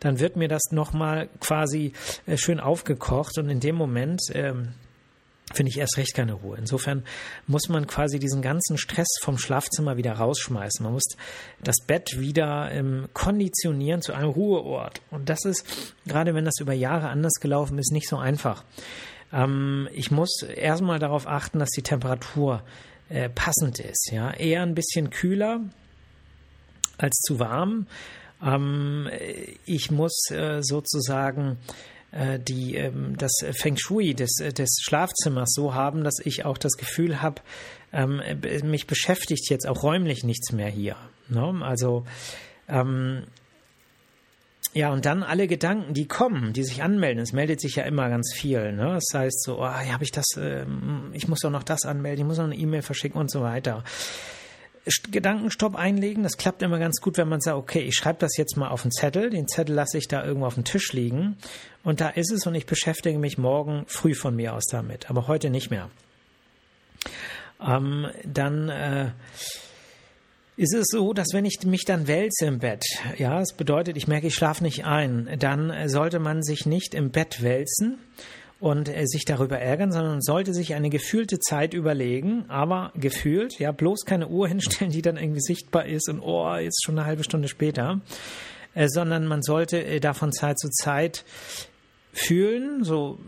dann 0.00 0.20
wird 0.20 0.36
mir 0.36 0.48
das 0.48 0.62
noch 0.70 0.92
mal 0.92 1.28
quasi 1.40 1.92
äh, 2.26 2.36
schön 2.36 2.60
aufgekocht 2.60 3.38
und 3.38 3.48
in 3.48 3.60
dem 3.60 3.76
Moment 3.76 4.20
ähm, 4.32 4.74
finde 5.52 5.70
ich 5.70 5.78
erst 5.78 5.96
recht 5.96 6.14
keine 6.14 6.34
Ruhe. 6.34 6.56
Insofern 6.58 7.04
muss 7.46 7.68
man 7.68 7.86
quasi 7.86 8.18
diesen 8.18 8.42
ganzen 8.42 8.78
Stress 8.78 9.08
vom 9.20 9.38
Schlafzimmer 9.38 9.96
wieder 9.96 10.12
rausschmeißen. 10.12 10.82
Man 10.82 10.94
muss 10.94 11.16
das 11.62 11.76
Bett 11.86 12.18
wieder 12.18 12.70
ähm, 12.72 13.08
konditionieren 13.12 14.02
zu 14.02 14.12
einem 14.12 14.30
Ruheort. 14.30 15.02
Und 15.10 15.28
das 15.28 15.44
ist, 15.44 15.94
gerade 16.06 16.34
wenn 16.34 16.44
das 16.44 16.60
über 16.60 16.72
Jahre 16.72 17.08
anders 17.08 17.34
gelaufen 17.40 17.78
ist, 17.78 17.92
nicht 17.92 18.08
so 18.08 18.16
einfach. 18.16 18.64
Ähm, 19.32 19.88
ich 19.92 20.10
muss 20.10 20.42
erstmal 20.42 20.98
darauf 20.98 21.26
achten, 21.26 21.58
dass 21.58 21.70
die 21.70 21.82
Temperatur 21.82 22.62
äh, 23.08 23.28
passend 23.28 23.78
ist. 23.78 24.10
Ja, 24.12 24.32
eher 24.32 24.62
ein 24.62 24.74
bisschen 24.74 25.10
kühler 25.10 25.60
als 26.98 27.16
zu 27.20 27.38
warm. 27.38 27.86
Ähm, 28.44 29.08
ich 29.66 29.90
muss 29.90 30.30
äh, 30.30 30.60
sozusagen 30.62 31.58
äh, 32.10 32.38
die, 32.38 32.76
ähm, 32.76 33.16
das 33.16 33.32
Feng 33.52 33.76
Shui 33.76 34.14
des, 34.14 34.36
des 34.36 34.80
Schlafzimmers 34.82 35.52
so 35.54 35.74
haben, 35.74 36.04
dass 36.04 36.18
ich 36.24 36.44
auch 36.44 36.58
das 36.58 36.72
Gefühl 36.72 37.22
habe, 37.22 37.42
ähm, 37.92 38.22
mich 38.64 38.86
beschäftigt 38.86 39.50
jetzt 39.50 39.66
auch 39.68 39.82
räumlich 39.82 40.24
nichts 40.24 40.52
mehr 40.52 40.68
hier. 40.68 40.96
Ne? 41.28 41.60
Also 41.62 42.04
ähm, 42.68 43.24
ja, 44.74 44.90
und 44.90 45.04
dann 45.04 45.22
alle 45.22 45.48
Gedanken, 45.48 45.92
die 45.92 46.08
kommen, 46.08 46.54
die 46.54 46.64
sich 46.64 46.82
anmelden. 46.82 47.22
Es 47.22 47.32
meldet 47.32 47.60
sich 47.60 47.76
ja 47.76 47.84
immer 47.84 48.08
ganz 48.08 48.32
viel. 48.32 48.72
Ne? 48.72 48.94
Das 48.94 49.04
heißt 49.12 49.42
so, 49.42 49.58
oh, 49.58 49.64
ja, 49.64 49.92
habe 49.92 50.04
ich 50.04 50.12
das, 50.12 50.36
äh, 50.38 50.64
ich 51.12 51.28
muss 51.28 51.40
doch 51.40 51.50
noch 51.50 51.62
das 51.62 51.84
anmelden, 51.84 52.20
ich 52.20 52.26
muss 52.26 52.38
noch 52.38 52.44
eine 52.44 52.56
E-Mail 52.56 52.82
verschicken 52.82 53.20
und 53.20 53.30
so 53.30 53.42
weiter. 53.42 53.84
Gedankenstopp 54.84 55.76
einlegen, 55.76 56.22
das 56.22 56.36
klappt 56.36 56.62
immer 56.62 56.78
ganz 56.78 57.00
gut, 57.00 57.16
wenn 57.16 57.28
man 57.28 57.40
sagt, 57.40 57.56
okay, 57.56 57.80
ich 57.80 57.94
schreibe 57.94 58.18
das 58.18 58.36
jetzt 58.36 58.56
mal 58.56 58.68
auf 58.68 58.82
einen 58.82 58.90
Zettel, 58.90 59.30
den 59.30 59.46
Zettel 59.46 59.74
lasse 59.74 59.98
ich 59.98 60.08
da 60.08 60.24
irgendwo 60.24 60.46
auf 60.46 60.54
dem 60.54 60.64
Tisch 60.64 60.92
liegen. 60.92 61.36
Und 61.84 62.00
da 62.00 62.08
ist 62.08 62.32
es 62.32 62.46
und 62.46 62.54
ich 62.54 62.66
beschäftige 62.66 63.18
mich 63.18 63.38
morgen 63.38 63.84
früh 63.86 64.14
von 64.14 64.34
mir 64.34 64.54
aus 64.54 64.64
damit, 64.70 65.08
aber 65.08 65.28
heute 65.28 65.50
nicht 65.50 65.70
mehr. 65.70 65.88
Ähm, 67.64 68.08
dann 68.24 68.68
äh, 68.68 69.10
ist 70.56 70.74
es 70.74 70.86
so, 70.88 71.12
dass 71.12 71.28
wenn 71.32 71.44
ich 71.44 71.60
mich 71.64 71.84
dann 71.84 72.08
wälze 72.08 72.46
im 72.46 72.58
Bett, 72.58 72.84
ja, 73.18 73.38
das 73.38 73.54
bedeutet, 73.54 73.96
ich 73.96 74.08
merke, 74.08 74.26
ich 74.26 74.34
schlafe 74.34 74.64
nicht 74.64 74.84
ein, 74.84 75.36
dann 75.38 75.88
sollte 75.88 76.18
man 76.18 76.42
sich 76.42 76.66
nicht 76.66 76.94
im 76.94 77.10
Bett 77.10 77.42
wälzen 77.42 77.98
und 78.62 78.88
äh, 78.88 79.06
sich 79.06 79.24
darüber 79.24 79.58
ärgern, 79.58 79.90
sondern 79.90 80.22
sollte 80.22 80.54
sich 80.54 80.74
eine 80.74 80.88
gefühlte 80.88 81.40
Zeit 81.40 81.74
überlegen, 81.74 82.44
aber 82.46 82.92
gefühlt, 82.94 83.58
ja, 83.58 83.72
bloß 83.72 84.04
keine 84.04 84.28
Uhr 84.28 84.46
hinstellen, 84.52 84.92
die 84.92 85.02
dann 85.02 85.16
irgendwie 85.16 85.40
sichtbar 85.40 85.86
ist 85.86 86.08
und 86.08 86.20
oh, 86.20 86.54
jetzt 86.54 86.84
schon 86.84 86.96
eine 86.96 87.04
halbe 87.06 87.24
Stunde 87.24 87.48
später, 87.48 88.00
äh, 88.74 88.86
sondern 88.86 89.26
man 89.26 89.42
sollte 89.42 89.84
äh, 89.84 89.98
da 89.98 90.14
von 90.14 90.32
Zeit 90.32 90.60
zu 90.60 90.70
Zeit 90.70 91.24
fühlen, 92.12 92.84
so, 92.84 93.18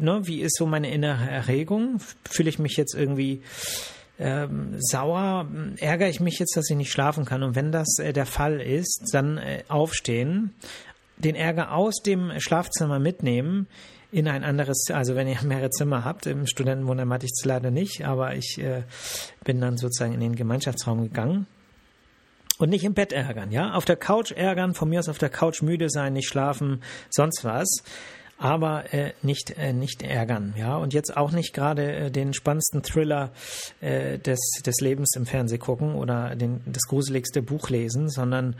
ne, 0.00 0.22
wie 0.24 0.40
ist 0.40 0.56
so 0.56 0.64
meine 0.64 0.90
innere 0.90 1.28
Erregung? 1.28 2.00
Fühle 2.26 2.48
ich 2.48 2.58
mich 2.58 2.78
jetzt 2.78 2.94
irgendwie 2.94 3.42
ähm, 4.18 4.76
sauer, 4.78 5.48
ärgere 5.76 6.08
ich 6.08 6.20
mich 6.20 6.38
jetzt, 6.38 6.56
dass 6.56 6.70
ich 6.70 6.76
nicht 6.76 6.92
schlafen 6.92 7.26
kann. 7.26 7.42
Und 7.42 7.56
wenn 7.56 7.72
das 7.72 7.98
äh, 7.98 8.14
der 8.14 8.26
Fall 8.26 8.62
ist, 8.62 9.10
dann 9.12 9.36
äh, 9.36 9.64
aufstehen, 9.68 10.54
den 11.18 11.34
Ärger 11.34 11.74
aus 11.74 11.96
dem 12.00 12.32
Schlafzimmer 12.40 12.98
mitnehmen 12.98 13.66
in 14.10 14.28
ein 14.28 14.44
anderes, 14.44 14.86
also 14.90 15.14
wenn 15.14 15.28
ihr 15.28 15.42
mehrere 15.42 15.70
Zimmer 15.70 16.04
habt, 16.04 16.26
im 16.26 16.46
Studentenwohnheim 16.46 17.12
hatte 17.12 17.26
ich 17.26 17.32
es 17.36 17.44
leider 17.44 17.70
nicht, 17.70 18.06
aber 18.06 18.34
ich 18.34 18.58
äh, 18.58 18.82
bin 19.44 19.60
dann 19.60 19.76
sozusagen 19.76 20.14
in 20.14 20.20
den 20.20 20.36
Gemeinschaftsraum 20.36 21.02
gegangen 21.02 21.46
Und 22.58 22.70
nicht 22.70 22.84
im 22.84 22.94
Bett 22.94 23.12
ärgern, 23.12 23.52
ja? 23.52 23.74
Auf 23.74 23.84
der 23.84 23.96
Couch 23.96 24.32
ärgern, 24.32 24.74
von 24.74 24.88
mir 24.88 24.98
aus 24.98 25.08
auf 25.08 25.18
der 25.18 25.28
Couch 25.28 25.62
müde 25.62 25.90
sein, 25.90 26.14
nicht 26.14 26.28
schlafen, 26.28 26.82
sonst 27.10 27.44
was 27.44 27.82
aber 28.38 28.94
äh, 28.94 29.12
nicht 29.22 29.50
äh, 29.58 29.72
nicht 29.72 30.02
ärgern, 30.02 30.54
ja 30.56 30.76
und 30.76 30.94
jetzt 30.94 31.16
auch 31.16 31.32
nicht 31.32 31.52
gerade 31.52 31.92
äh, 31.92 32.10
den 32.10 32.32
spannendsten 32.32 32.82
Thriller 32.82 33.30
äh, 33.80 34.18
des 34.18 34.38
des 34.64 34.80
Lebens 34.80 35.14
im 35.16 35.26
Fernsehen 35.26 35.60
gucken 35.60 35.94
oder 35.94 36.36
den 36.36 36.60
das 36.66 36.84
gruseligste 36.84 37.42
Buch 37.42 37.68
lesen, 37.68 38.08
sondern 38.08 38.54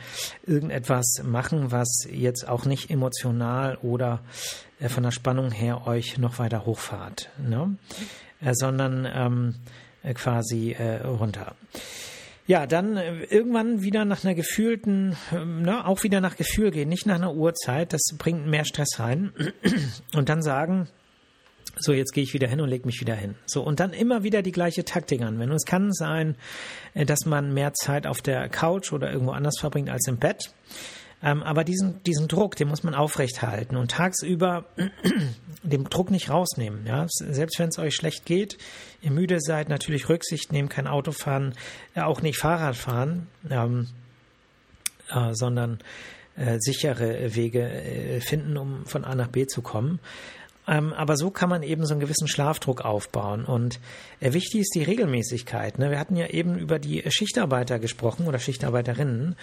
irgendetwas 0.47 1.23
machen, 1.23 1.71
was 1.71 2.07
jetzt 2.11 2.49
auch 2.49 2.65
nicht 2.65 2.91
emotional 2.91 3.77
oder 3.83 4.21
äh, 4.81 4.89
von 4.89 5.05
der 5.05 5.13
Spannung 5.13 5.53
her 5.53 5.87
euch 5.87 6.19
noch 6.19 6.39
weiter 6.39 6.67
hochfahrt, 6.67 7.31
ne? 7.39 7.77
Äh, 8.41 8.55
sondern 8.55 9.09
ähm, 9.13 9.55
äh, 10.03 10.15
quasi 10.15 10.73
äh, 10.73 11.07
runter. 11.07 11.55
Ja, 12.49 12.67
dann 12.67 12.97
äh, 12.97 13.25
irgendwann 13.25 13.83
wieder 13.83 14.07
nach 14.07 14.25
einer 14.25 14.35
gefühlten, 14.35 15.15
ähm, 15.35 15.63
ne, 15.63 15.87
auch 15.87 16.03
wieder 16.03 16.23
nach 16.23 16.35
Gefühl 16.35 16.71
gehen, 16.71 16.89
nicht 16.89 17.05
nach 17.05 17.17
einer 17.17 17.35
Uhrzeit, 17.35 17.93
das 17.93 18.01
bringt 18.17 18.47
mehr 18.47 18.65
Stress 18.65 18.99
rein. 18.99 19.35
Und 20.15 20.31
dann 20.31 20.41
sagen, 20.41 20.89
so, 21.77 21.93
jetzt 21.93 22.13
gehe 22.13 22.25
ich 22.25 22.33
wieder 22.33 22.49
hin 22.49 22.61
und 22.63 22.71
leg 22.71 22.87
mich 22.87 23.01
wieder 23.01 23.15
hin. 23.15 23.37
So, 23.47 23.63
und 23.63 23.79
dann 23.79 23.93
immer 23.93 24.25
wieder 24.25 24.43
die 24.43 24.51
gleiche 24.51 24.85
Taktik 24.85 25.21
anwenden. 25.21 25.55
Es 25.55 25.65
kann 25.65 25.93
sein, 25.93 26.35
äh, 26.95 27.05
dass 27.05 27.27
man 27.27 27.53
mehr 27.53 27.75
Zeit 27.75 28.07
auf 28.07 28.23
der 28.23 28.49
Couch 28.49 28.93
oder 28.93 29.13
irgendwo 29.13 29.33
anders 29.33 29.59
verbringt 29.61 29.91
als 29.91 30.09
im 30.09 30.17
Bett. 30.17 30.51
Ähm, 31.23 31.43
aber 31.43 31.65
diesen, 31.65 32.03
diesen 32.05 32.29
Druck, 32.29 32.57
den 32.57 32.69
muss 32.69 32.85
man 32.85 32.95
aufrechthalten 32.95 33.77
und 33.77 33.91
tagsüber 33.91 34.67
den 35.63 35.85
Druck 35.85 36.11
nicht 36.11 36.31
rausnehmen. 36.31 36.87
Ja? 36.87 37.07
Selbst 37.09 37.59
wenn 37.59 37.71
es 37.71 37.79
euch 37.79 37.95
schlecht 37.95 38.25
geht, 38.25 38.57
ihr 39.03 39.11
müde 39.11 39.41
seid, 39.41 39.69
natürlich 39.69 40.09
Rücksicht 40.09 40.53
nehmen, 40.53 40.69
kein 40.69 40.87
Auto 40.87 41.13
fahren, 41.13 41.55
äh, 41.95 42.03
auch 42.03 42.23
nicht 42.23 42.39
Fahrrad 42.39 42.77
fahren, 42.77 43.27
ähm, 43.51 43.89
äh, 45.11 45.35
sondern 45.35 45.79
äh, 46.37 46.59
sichere 46.61 47.35
Wege 47.35 47.69
äh, 47.69 48.21
finden, 48.21 48.57
um 48.57 48.87
von 48.87 49.05
A 49.05 49.15
nach 49.15 49.29
B 49.29 49.47
zu 49.47 49.61
kommen. 49.61 49.99
Ähm, 50.69 50.93
aber 50.93 51.17
so 51.17 51.31
kann 51.31 51.49
man 51.49 51.63
eben 51.63 51.87
so 51.87 51.95
einen 51.95 52.01
gewissen 52.01 52.29
Schlafdruck 52.29 52.83
aufbauen. 52.85 53.45
Und 53.45 53.81
äh, 54.21 54.35
wichtig 54.35 54.61
ist 54.61 54.75
die 54.75 54.83
Regelmäßigkeit. 54.83 55.79
Ne? 55.79 55.91
Wir 55.91 55.99
hatten 55.99 56.15
ja 56.15 56.27
eben 56.27 56.59
über 56.59 56.79
die 56.79 57.03
Schichtarbeiter 57.09 57.79
gesprochen 57.79 58.27
oder 58.27 58.39
Schichtarbeiterinnen. 58.39 59.35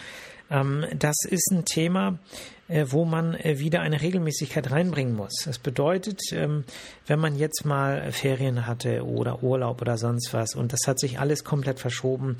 Ähm, 0.50 0.86
das 0.98 1.16
ist 1.28 1.52
ein 1.52 1.66
Thema, 1.66 2.20
äh, 2.68 2.86
wo 2.90 3.06
man 3.06 3.36
äh, 3.36 3.60
wieder 3.60 3.82
eine 3.82 4.02
Regelmäßigkeit 4.02 4.72
reinbringen 4.72 5.16
muss. 5.16 5.34
Das 5.46 5.60
bedeutet, 5.60 6.20
ähm, 6.32 6.64
wenn 7.06 7.20
man 7.20 7.36
jetzt 7.36 7.64
mal 7.64 8.12
Ferien 8.12 8.66
hatte 8.66 9.06
oder 9.06 9.44
Urlaub 9.44 9.82
oder 9.82 9.98
sonst 9.98 10.34
was 10.34 10.56
und 10.56 10.74
das 10.74 10.82
hat 10.88 11.00
sich 11.00 11.20
alles 11.20 11.44
komplett 11.44 11.80
verschoben, 11.80 12.38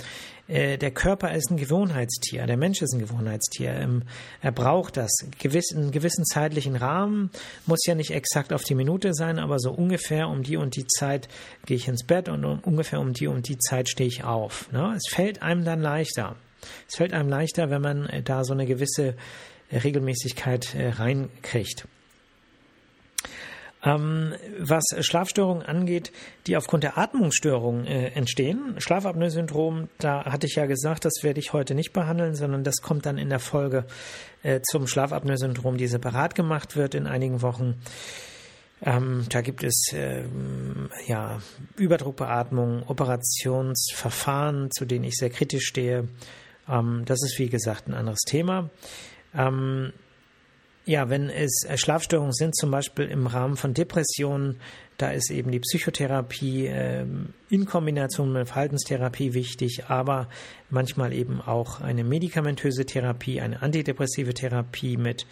äh, 0.48 0.78
der 0.78 0.92
Körper 0.92 1.34
ist 1.34 1.52
ein 1.52 1.58
Gewohnheitstier, 1.58 2.48
der 2.48 2.58
Mensch 2.58 2.82
ist 2.82 2.94
ein 2.94 3.00
Gewohnheitstier. 3.00 3.74
Ähm, 3.74 4.04
er 4.42 4.52
braucht 4.52 4.98
das. 4.98 5.12
einen 5.22 5.92
gewissen 5.92 6.26
zeitlichen 6.26 6.76
Rahmen 6.76 7.30
muss 7.68 7.86
ja 7.86 7.94
nicht 7.94 8.12
exakt 8.12 8.52
auf 8.52 8.64
die 8.64 8.76
Minute 8.76 9.14
sein, 9.14 9.38
aber 9.38 9.60
so 9.60 9.72
ungefähr 9.72 10.28
um 10.28 10.42
die 10.42 10.58
und 10.58 10.76
die 10.76 10.88
Zeit 10.88 11.28
gehe 11.66 11.78
ich 11.78 11.88
ins 11.88 12.04
Bett 12.04 12.30
und 12.30 12.44
ungefähr 12.46 13.00
um 13.00 13.14
die 13.14 13.28
und 13.28 13.48
die 13.48 13.60
Zeit 13.60 13.90
stehe 13.90 14.08
ich 14.08 14.24
auf. 14.24 14.72
Ne? 14.72 14.94
Es 14.96 15.04
fällt 15.14 15.44
einem 15.44 15.66
dann 15.66 15.82
leichter. 15.82 16.36
Es 16.88 16.96
fällt 16.96 17.14
einem 17.14 17.30
leichter, 17.30 17.70
wenn 17.70 17.82
man 17.82 18.08
äh, 18.08 18.22
da 18.22 18.44
so 18.44 18.54
eine 18.54 18.66
gewisse 18.66 19.16
äh, 19.70 19.78
Regelmäßigkeit 19.78 20.76
äh, 20.76 20.90
reinkriegt. 20.90 21.88
Ähm, 23.84 24.34
was 24.60 24.84
Schlafstörungen 25.02 25.64
angeht, 25.64 26.12
die 26.48 26.58
aufgrund 26.58 26.84
der 26.84 26.98
Atmungsstörungen 26.98 27.86
entstehen, 27.86 28.76
Schlafapnoe-Syndrom, 28.80 29.90
da 30.00 30.26
hatte 30.26 30.48
ich 30.48 30.56
ja 30.56 30.66
gesagt, 30.66 31.06
das 31.06 31.22
werde 31.22 31.40
ich 31.40 31.54
heute 31.54 31.76
nicht 31.76 31.94
behandeln, 31.94 32.34
sondern 32.34 32.64
das 32.64 32.82
kommt 32.82 33.06
dann 33.06 33.20
in 33.20 33.30
der 33.30 33.38
Folge 33.38 33.86
zum 34.64 34.88
Schlafapnoe-Syndrom, 34.88 35.78
die 35.78 35.86
separat 35.86 36.34
gemacht 36.34 36.76
wird 36.76 36.96
in 36.96 37.06
einigen 37.06 37.44
Wochen. 37.44 37.76
Ähm, 38.82 39.26
da 39.30 39.42
gibt 39.42 39.64
es 39.64 39.92
ähm, 39.94 40.90
ja, 41.08 41.40
Überdruckbeatmung, 41.78 42.84
Operationsverfahren, 42.88 44.70
zu 44.72 44.86
denen 44.86 45.06
ich 45.06 45.16
sehr 45.16 45.30
kritisch 45.30 45.66
stehe. 45.66 46.08
Ähm, 46.70 47.04
das 47.06 47.24
ist 47.24 47.38
wie 47.40 47.50
gesagt 47.50 47.88
ein 47.88 47.94
anderes 47.94 48.22
Thema. 48.22 48.70
Ähm, 49.34 49.94
ja, 50.86 51.10
wenn 51.10 51.30
es 51.30 51.66
äh, 51.68 51.78
Schlafstörungen 51.78 52.34
sind, 52.34 52.56
zum 52.56 52.70
Beispiel 52.70 53.06
im 53.06 53.28
Rahmen 53.28 53.58
von 53.58 53.74
Depressionen, 53.74 54.60
da 54.98 55.10
ist 55.10 55.32
eben 55.32 55.52
die 55.52 55.60
Psychotherapie 55.60 56.68
äh, 56.68 57.06
in 57.50 57.66
Kombination 57.66 58.32
mit 58.32 58.48
Verhaltenstherapie 58.48 59.34
wichtig, 59.34 59.86
aber 59.88 60.30
manchmal 60.70 61.12
eben 61.12 61.42
auch 61.42 61.82
eine 61.82 62.04
medikamentöse 62.04 62.86
Therapie, 62.86 63.42
eine 63.42 63.62
antidepressive 63.62 64.34
Therapie 64.34 64.98
mit 64.98 65.26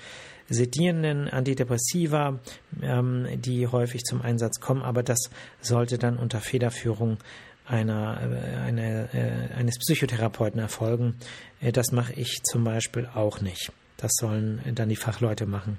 sedierenden 0.49 1.29
Antidepressiva, 1.29 2.39
ähm, 2.81 3.27
die 3.35 3.67
häufig 3.67 4.03
zum 4.03 4.21
Einsatz 4.21 4.59
kommen, 4.59 4.81
aber 4.81 5.03
das 5.03 5.29
sollte 5.61 5.97
dann 5.97 6.17
unter 6.17 6.41
Federführung 6.41 7.17
einer, 7.65 8.19
äh, 8.21 8.57
eine, 8.57 9.09
äh, 9.13 9.53
eines 9.55 9.77
Psychotherapeuten 9.79 10.59
erfolgen. 10.59 11.15
Äh, 11.61 11.71
das 11.71 11.91
mache 11.91 12.13
ich 12.13 12.41
zum 12.43 12.63
Beispiel 12.63 13.07
auch 13.13 13.41
nicht. 13.41 13.71
Das 13.97 14.11
sollen 14.19 14.61
dann 14.75 14.89
die 14.89 14.95
Fachleute 14.95 15.45
machen, 15.45 15.77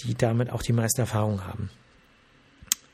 die 0.00 0.14
damit 0.14 0.50
auch 0.50 0.62
die 0.62 0.72
meiste 0.72 1.02
Erfahrung 1.02 1.44
haben. 1.44 1.70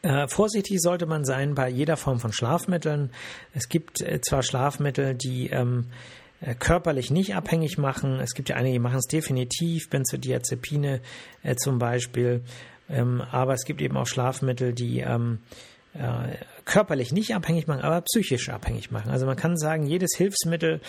Äh, 0.03 0.27
vorsichtig 0.29 0.81
sollte 0.81 1.07
man 1.07 1.25
sein 1.25 1.55
bei 1.55 1.69
jeder 1.69 1.97
Form 1.97 2.19
von 2.21 2.33
Schlafmitteln. 2.33 3.11
Es 3.55 3.69
gibt 3.69 4.01
äh, 4.01 4.21
zwar 4.21 4.43
Schlafmittel, 4.43 5.15
die 5.15 5.51
ähm, 5.51 5.87
körperlich 6.59 7.11
nicht 7.11 7.37
abhängig 7.37 7.79
machen. 7.79 8.19
Es 8.19 8.35
gibt 8.35 8.49
ja 8.49 8.57
einige, 8.57 8.75
die 8.75 8.79
machen 8.81 8.99
es 8.99 9.07
definitiv, 9.07 9.89
Benzodiazepine 9.91 11.01
äh, 11.43 11.55
zum 11.55 11.79
Beispiel. 11.79 12.43
Ähm, 12.89 13.21
aber 13.21 13.55
es 13.55 13.65
gibt 13.65 13.81
eben 13.81 13.97
auch 13.97 14.07
Schlafmittel, 14.07 14.73
die 14.73 15.01
ähm, 15.01 15.39
äh, 15.95 16.37
körperlich 16.65 17.13
nicht 17.13 17.35
abhängig 17.35 17.67
machen, 17.67 17.83
aber 17.83 18.01
psychisch 18.03 18.49
abhängig 18.49 18.91
machen. 18.91 19.11
Also 19.11 19.27
man 19.27 19.37
kann 19.37 19.57
sagen, 19.57 19.87
jedes 19.87 20.17
Hilfsmittel, 20.17 20.81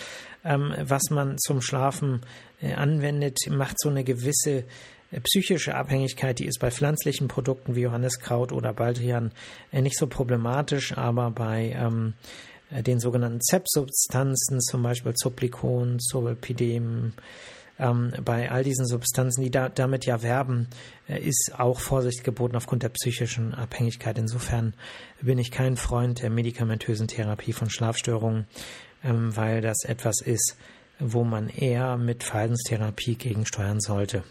ähm, 0.44 0.74
was 0.80 1.10
man 1.10 1.38
zum 1.38 1.60
Schlafen 1.60 2.20
äh, 2.60 2.74
anwendet, 2.74 3.38
macht 3.50 3.78
so 3.80 3.88
eine 3.88 4.04
gewisse 4.04 4.64
äh, 5.10 5.20
psychische 5.20 5.74
Abhängigkeit, 5.74 6.38
die 6.38 6.46
ist 6.46 6.60
bei 6.60 6.70
pflanzlichen 6.70 7.28
Produkten 7.28 7.74
wie 7.74 7.82
Johanneskraut 7.82 8.52
oder 8.52 8.72
Baldrian 8.72 9.32
äh, 9.72 9.82
nicht 9.82 9.98
so 9.98 10.06
problematisch, 10.06 10.96
aber 10.96 11.30
bei 11.30 11.74
ähm, 11.76 12.14
äh, 12.70 12.82
den 12.82 13.00
sogenannten 13.00 13.40
ZEP-Substanzen, 13.40 14.60
zum 14.60 14.82
Beispiel 14.82 15.14
Zoplikon, 15.14 15.98
Zolpidem, 16.00 17.12
ähm, 17.78 18.12
bei 18.24 18.50
all 18.50 18.62
diesen 18.62 18.86
Substanzen, 18.86 19.42
die 19.42 19.50
da, 19.50 19.68
damit 19.68 20.06
ja 20.06 20.22
werben, 20.22 20.68
äh, 21.08 21.20
ist 21.20 21.52
auch 21.56 21.80
Vorsicht 21.80 22.24
geboten 22.24 22.56
aufgrund 22.56 22.82
der 22.82 22.90
psychischen 22.90 23.54
Abhängigkeit. 23.54 24.18
Insofern 24.18 24.74
bin 25.20 25.38
ich 25.38 25.50
kein 25.50 25.76
Freund 25.76 26.22
der 26.22 26.30
medikamentösen 26.30 27.08
Therapie 27.08 27.52
von 27.52 27.70
Schlafstörungen, 27.70 28.46
ähm, 29.02 29.36
weil 29.36 29.60
das 29.60 29.84
etwas 29.84 30.20
ist, 30.20 30.56
wo 31.00 31.24
man 31.24 31.48
eher 31.48 31.96
mit 31.96 32.22
Verhaltenstherapie 32.22 33.16
gegensteuern 33.16 33.80
sollte. 33.80 34.22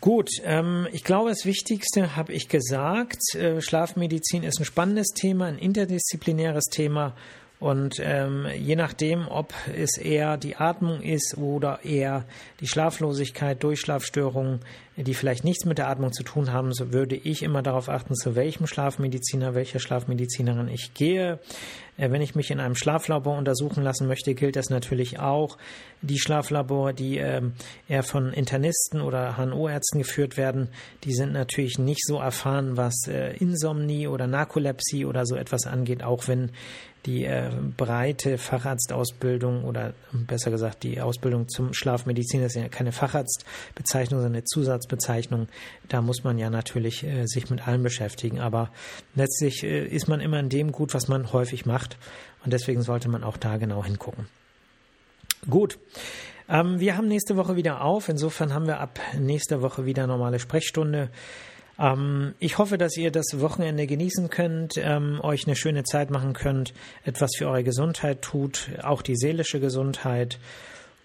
Gut, 0.00 0.30
ähm, 0.44 0.88
ich 0.92 1.04
glaube, 1.04 1.28
das 1.28 1.44
Wichtigste 1.44 2.16
habe 2.16 2.32
ich 2.32 2.48
gesagt. 2.48 3.20
Äh, 3.34 3.60
Schlafmedizin 3.60 4.44
ist 4.44 4.58
ein 4.58 4.64
spannendes 4.64 5.08
Thema, 5.08 5.46
ein 5.46 5.58
interdisziplinäres 5.58 6.64
Thema 6.70 7.14
und 7.60 8.00
ähm, 8.02 8.46
je 8.58 8.74
nachdem, 8.74 9.28
ob 9.28 9.52
es 9.76 9.98
eher 9.98 10.38
die 10.38 10.56
Atmung 10.56 11.02
ist 11.02 11.36
oder 11.36 11.84
eher 11.84 12.24
die 12.60 12.66
Schlaflosigkeit, 12.66 13.62
Durchschlafstörungen, 13.62 14.60
die 14.96 15.12
vielleicht 15.12 15.44
nichts 15.44 15.66
mit 15.66 15.76
der 15.76 15.88
Atmung 15.88 16.12
zu 16.12 16.22
tun 16.22 16.52
haben, 16.52 16.72
so 16.72 16.92
würde 16.92 17.16
ich 17.16 17.42
immer 17.42 17.62
darauf 17.62 17.90
achten, 17.90 18.14
zu 18.14 18.34
welchem 18.34 18.66
Schlafmediziner, 18.66 19.54
welcher 19.54 19.78
Schlafmedizinerin 19.78 20.68
ich 20.68 20.94
gehe. 20.94 21.38
Äh, 21.98 22.10
wenn 22.10 22.22
ich 22.22 22.34
mich 22.34 22.50
in 22.50 22.60
einem 22.60 22.74
Schlaflabor 22.74 23.36
untersuchen 23.36 23.82
lassen 23.82 24.06
möchte, 24.06 24.34
gilt 24.34 24.56
das 24.56 24.70
natürlich 24.70 25.18
auch. 25.18 25.58
Die 26.00 26.18
Schlaflabore, 26.18 26.94
die 26.94 27.18
äh, 27.18 27.42
eher 27.88 28.02
von 28.02 28.32
Internisten 28.32 29.02
oder 29.02 29.36
HNO-Ärzten 29.36 29.98
geführt 29.98 30.38
werden, 30.38 30.68
die 31.04 31.12
sind 31.12 31.32
natürlich 31.32 31.78
nicht 31.78 32.06
so 32.06 32.18
erfahren, 32.18 32.78
was 32.78 33.06
äh, 33.06 33.36
Insomnie 33.36 34.08
oder 34.08 34.26
Narkolepsie 34.26 35.04
oder 35.04 35.26
so 35.26 35.36
etwas 35.36 35.66
angeht, 35.66 36.02
auch 36.02 36.26
wenn 36.26 36.52
die 37.06 37.24
äh, 37.24 37.50
breite 37.76 38.38
Facharztausbildung 38.38 39.64
oder 39.64 39.94
besser 40.12 40.50
gesagt 40.50 40.82
die 40.82 41.00
Ausbildung 41.00 41.48
zum 41.48 41.72
Schlafmediziner 41.72 42.46
ist 42.46 42.56
ja 42.56 42.68
keine 42.68 42.92
Facharztbezeichnung, 42.92 44.20
sondern 44.20 44.36
eine 44.36 44.44
Zusatzbezeichnung. 44.44 45.48
Da 45.88 46.02
muss 46.02 46.24
man 46.24 46.38
ja 46.38 46.50
natürlich 46.50 47.04
äh, 47.04 47.26
sich 47.26 47.50
mit 47.50 47.66
allem 47.66 47.82
beschäftigen. 47.82 48.40
Aber 48.40 48.70
letztlich 49.14 49.62
äh, 49.62 49.86
ist 49.86 50.08
man 50.08 50.20
immer 50.20 50.38
in 50.38 50.48
dem 50.48 50.72
gut, 50.72 50.94
was 50.94 51.08
man 51.08 51.32
häufig 51.32 51.66
macht. 51.66 51.96
Und 52.44 52.52
deswegen 52.52 52.82
sollte 52.82 53.08
man 53.08 53.24
auch 53.24 53.36
da 53.36 53.56
genau 53.56 53.84
hingucken. 53.84 54.26
Gut. 55.48 55.78
Ähm, 56.48 56.80
wir 56.80 56.96
haben 56.96 57.08
nächste 57.08 57.36
Woche 57.36 57.56
wieder 57.56 57.82
auf. 57.82 58.08
Insofern 58.08 58.52
haben 58.52 58.66
wir 58.66 58.80
ab 58.80 58.98
nächster 59.18 59.62
Woche 59.62 59.86
wieder 59.86 60.06
normale 60.06 60.38
Sprechstunde. 60.38 61.10
Ähm, 61.80 62.34
ich 62.38 62.58
hoffe, 62.58 62.78
dass 62.78 62.96
ihr 62.96 63.10
das 63.10 63.40
Wochenende 63.40 63.86
genießen 63.86 64.28
könnt, 64.28 64.74
ähm, 64.76 65.20
euch 65.22 65.46
eine 65.46 65.56
schöne 65.56 65.82
Zeit 65.84 66.10
machen 66.10 66.34
könnt, 66.34 66.74
etwas 67.04 67.30
für 67.36 67.48
eure 67.48 67.64
Gesundheit 67.64 68.22
tut, 68.22 68.70
auch 68.82 69.02
die 69.02 69.16
seelische 69.16 69.60
Gesundheit. 69.60 70.38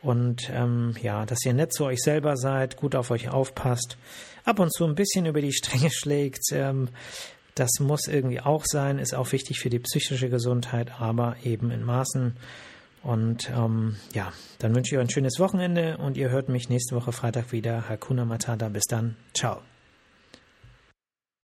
Und 0.01 0.51
ähm, 0.53 0.93
ja, 1.01 1.25
dass 1.25 1.43
ihr 1.45 1.53
nett 1.53 1.73
zu 1.73 1.85
euch 1.85 1.99
selber 2.01 2.37
seid, 2.37 2.77
gut 2.77 2.95
auf 2.95 3.09
euch 3.09 3.29
aufpasst, 3.29 3.97
ab 4.43 4.59
und 4.59 4.71
zu 4.71 4.85
ein 4.85 4.93
bisschen 4.93 5.25
über 5.25 5.41
die 5.41 5.53
Stränge 5.53 5.89
schlägt. 5.91 6.51
Ähm, 6.51 6.89
das 7.55 7.79
muss 7.79 8.07
irgendwie 8.07 8.41
auch 8.41 8.65
sein, 8.65 8.99
ist 8.99 9.15
auch 9.15 9.31
wichtig 9.31 9.59
für 9.59 9.69
die 9.69 9.79
psychische 9.79 10.29
Gesundheit, 10.29 10.99
aber 10.99 11.37
eben 11.43 11.71
in 11.71 11.83
Maßen. 11.83 12.35
Und 13.01 13.49
ähm, 13.55 13.95
ja, 14.13 14.33
dann 14.59 14.75
wünsche 14.75 14.93
ich 14.93 14.99
euch 14.99 15.05
ein 15.05 15.09
schönes 15.09 15.39
Wochenende 15.39 15.97
und 15.97 16.17
ihr 16.17 16.29
hört 16.29 16.49
mich 16.49 16.69
nächste 16.69 16.95
Woche 16.95 17.13
Freitag 17.13 17.51
wieder. 17.51 17.87
Hakuna 17.87 18.25
Matata. 18.25 18.67
Bis 18.67 18.85
dann. 18.85 19.15
Ciao. 19.33 19.61